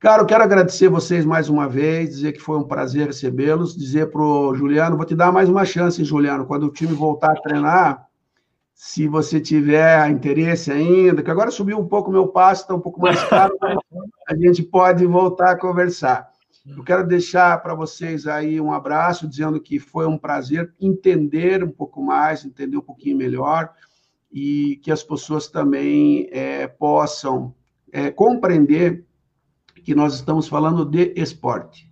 [0.00, 4.10] Cara, eu quero agradecer vocês mais uma vez, dizer que foi um prazer recebê-los, dizer
[4.10, 7.40] para o Juliano, vou te dar mais uma chance, Juliano, quando o time voltar a
[7.40, 8.05] treinar,
[8.78, 12.80] se você tiver interesse ainda, que agora subiu um pouco o meu passo, está um
[12.80, 13.56] pouco mais caro,
[14.28, 16.30] a gente pode voltar a conversar.
[16.66, 21.70] Eu quero deixar para vocês aí um abraço, dizendo que foi um prazer entender um
[21.70, 23.72] pouco mais, entender um pouquinho melhor,
[24.30, 27.54] e que as pessoas também é, possam
[27.90, 29.06] é, compreender
[29.82, 31.90] que nós estamos falando de esporte.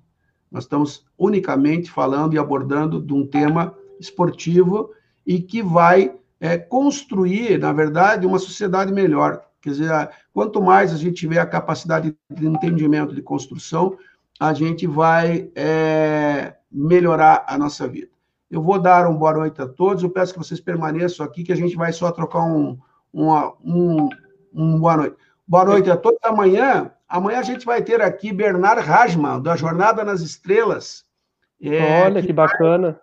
[0.50, 4.90] Nós estamos unicamente falando e abordando de um tema esportivo
[5.26, 9.42] e que vai é, construir, na verdade, uma sociedade melhor.
[9.60, 13.96] Quer dizer, quanto mais a gente tiver a capacidade de entendimento de construção,
[14.38, 18.10] a gente vai é, melhorar a nossa vida.
[18.50, 20.02] Eu vou dar uma boa noite a todos.
[20.02, 22.78] Eu peço que vocês permaneçam aqui, que a gente vai só trocar um,
[23.12, 24.08] uma, um,
[24.52, 25.16] um boa noite.
[25.46, 26.18] Boa noite a todos.
[26.22, 31.04] Amanhã, amanhã a gente vai ter aqui Bernard Rasman, da Jornada nas Estrelas.
[31.62, 33.00] É, Olha, que, que bacana.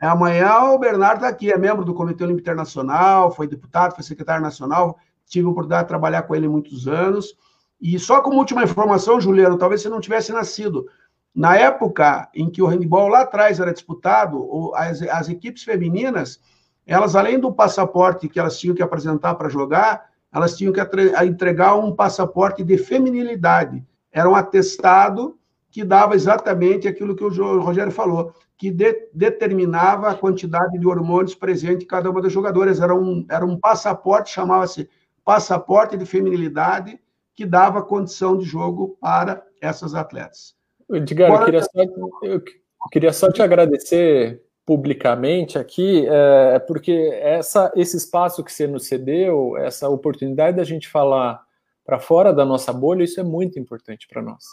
[0.00, 4.02] É, amanhã o Bernardo está aqui, é membro do Comitê Olímpico Internacional, foi deputado, foi
[4.02, 7.36] secretário nacional, tive a oportunidade de trabalhar com ele muitos anos.
[7.80, 10.86] E só como última informação, Juliano, talvez você não tivesse nascido.
[11.34, 16.40] Na época em que o handball lá atrás era disputado, as, as equipes femininas,
[16.86, 20.80] elas, além do passaporte que elas tinham que apresentar para jogar, elas tinham que
[21.24, 23.84] entregar um passaporte de feminilidade.
[24.12, 25.38] Era um atestado
[25.74, 31.34] que dava exatamente aquilo que o Rogério falou, que de, determinava a quantidade de hormônios
[31.34, 32.80] presente em cada uma das jogadoras.
[32.80, 34.88] Era um, era um passaporte, chamava-se
[35.24, 37.00] passaporte de feminilidade,
[37.34, 40.54] que dava condição de jogo para essas atletas.
[40.88, 42.42] Edgar, Agora, eu, queria só, eu
[42.92, 49.56] queria só te agradecer publicamente aqui, é, porque essa, esse espaço que você nos cedeu,
[49.56, 51.42] essa oportunidade da gente falar
[51.84, 54.44] para fora da nossa bolha, isso é muito importante para nós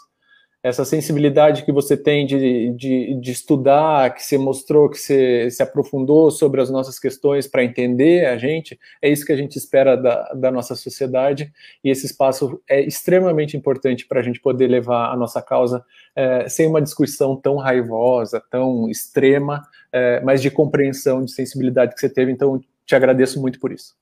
[0.62, 5.60] essa sensibilidade que você tem de, de, de, estudar, que você mostrou, que você se
[5.60, 9.96] aprofundou sobre as nossas questões para entender a gente, é isso que a gente espera
[9.96, 11.52] da, da nossa sociedade,
[11.82, 15.84] e esse espaço é extremamente importante para a gente poder levar a nossa causa
[16.14, 22.00] é, sem uma discussão tão raivosa, tão extrema, é, mas de compreensão, de sensibilidade que
[22.00, 23.96] você teve, então te agradeço muito por isso.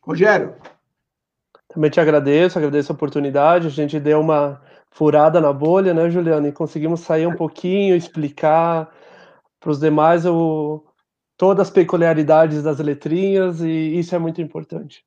[0.00, 0.54] Rogério.
[1.68, 6.48] Também te agradeço, agradeço a oportunidade, a gente deu uma furada na bolha, né, Juliana?
[6.48, 8.90] E conseguimos sair um pouquinho, explicar
[9.60, 10.84] para os demais o,
[11.36, 15.04] todas as peculiaridades das letrinhas, e isso é muito importante.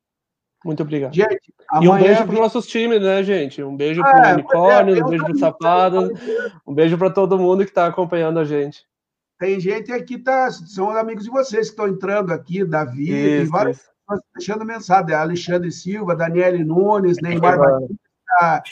[0.63, 1.13] Muito obrigado.
[1.13, 3.63] Gente, e um beijo para os nossos times, né, gente?
[3.63, 6.11] Um beijo para o é, Unicórnio, é, um beijo para Sapadas,
[6.67, 8.85] um beijo para todo mundo que está acompanhando a gente.
[9.39, 13.91] Tem gente aqui, tá, são amigos de vocês que estão entrando aqui, Davi, isso, vários
[14.35, 18.63] deixando mensagem, Alexandre Silva, Daniele Nunes, Neymar Batista,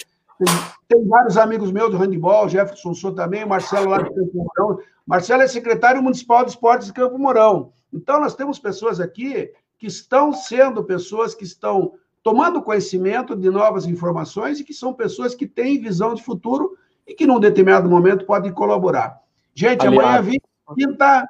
[0.88, 4.80] tem vários amigos meus do handball, Jefferson Sou também, Marcelo lá de Campo Mourão.
[5.06, 7.72] Marcelo é secretário municipal de esportes de Campo Mourão.
[7.94, 13.86] Então, nós temos pessoas aqui que estão sendo pessoas que estão tomando conhecimento de novas
[13.86, 18.26] informações e que são pessoas que têm visão de futuro e que, num determinado momento,
[18.26, 19.20] podem colaborar.
[19.54, 20.20] Gente, Aliado.
[20.20, 20.40] amanhã,
[20.76, 21.28] quinta,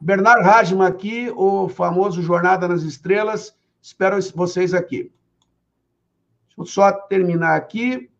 [0.00, 3.56] Bernardo Rajma aqui, o famoso Jornada nas Estrelas.
[3.80, 5.12] Espero vocês aqui.
[6.48, 8.11] Deixa eu só terminar aqui.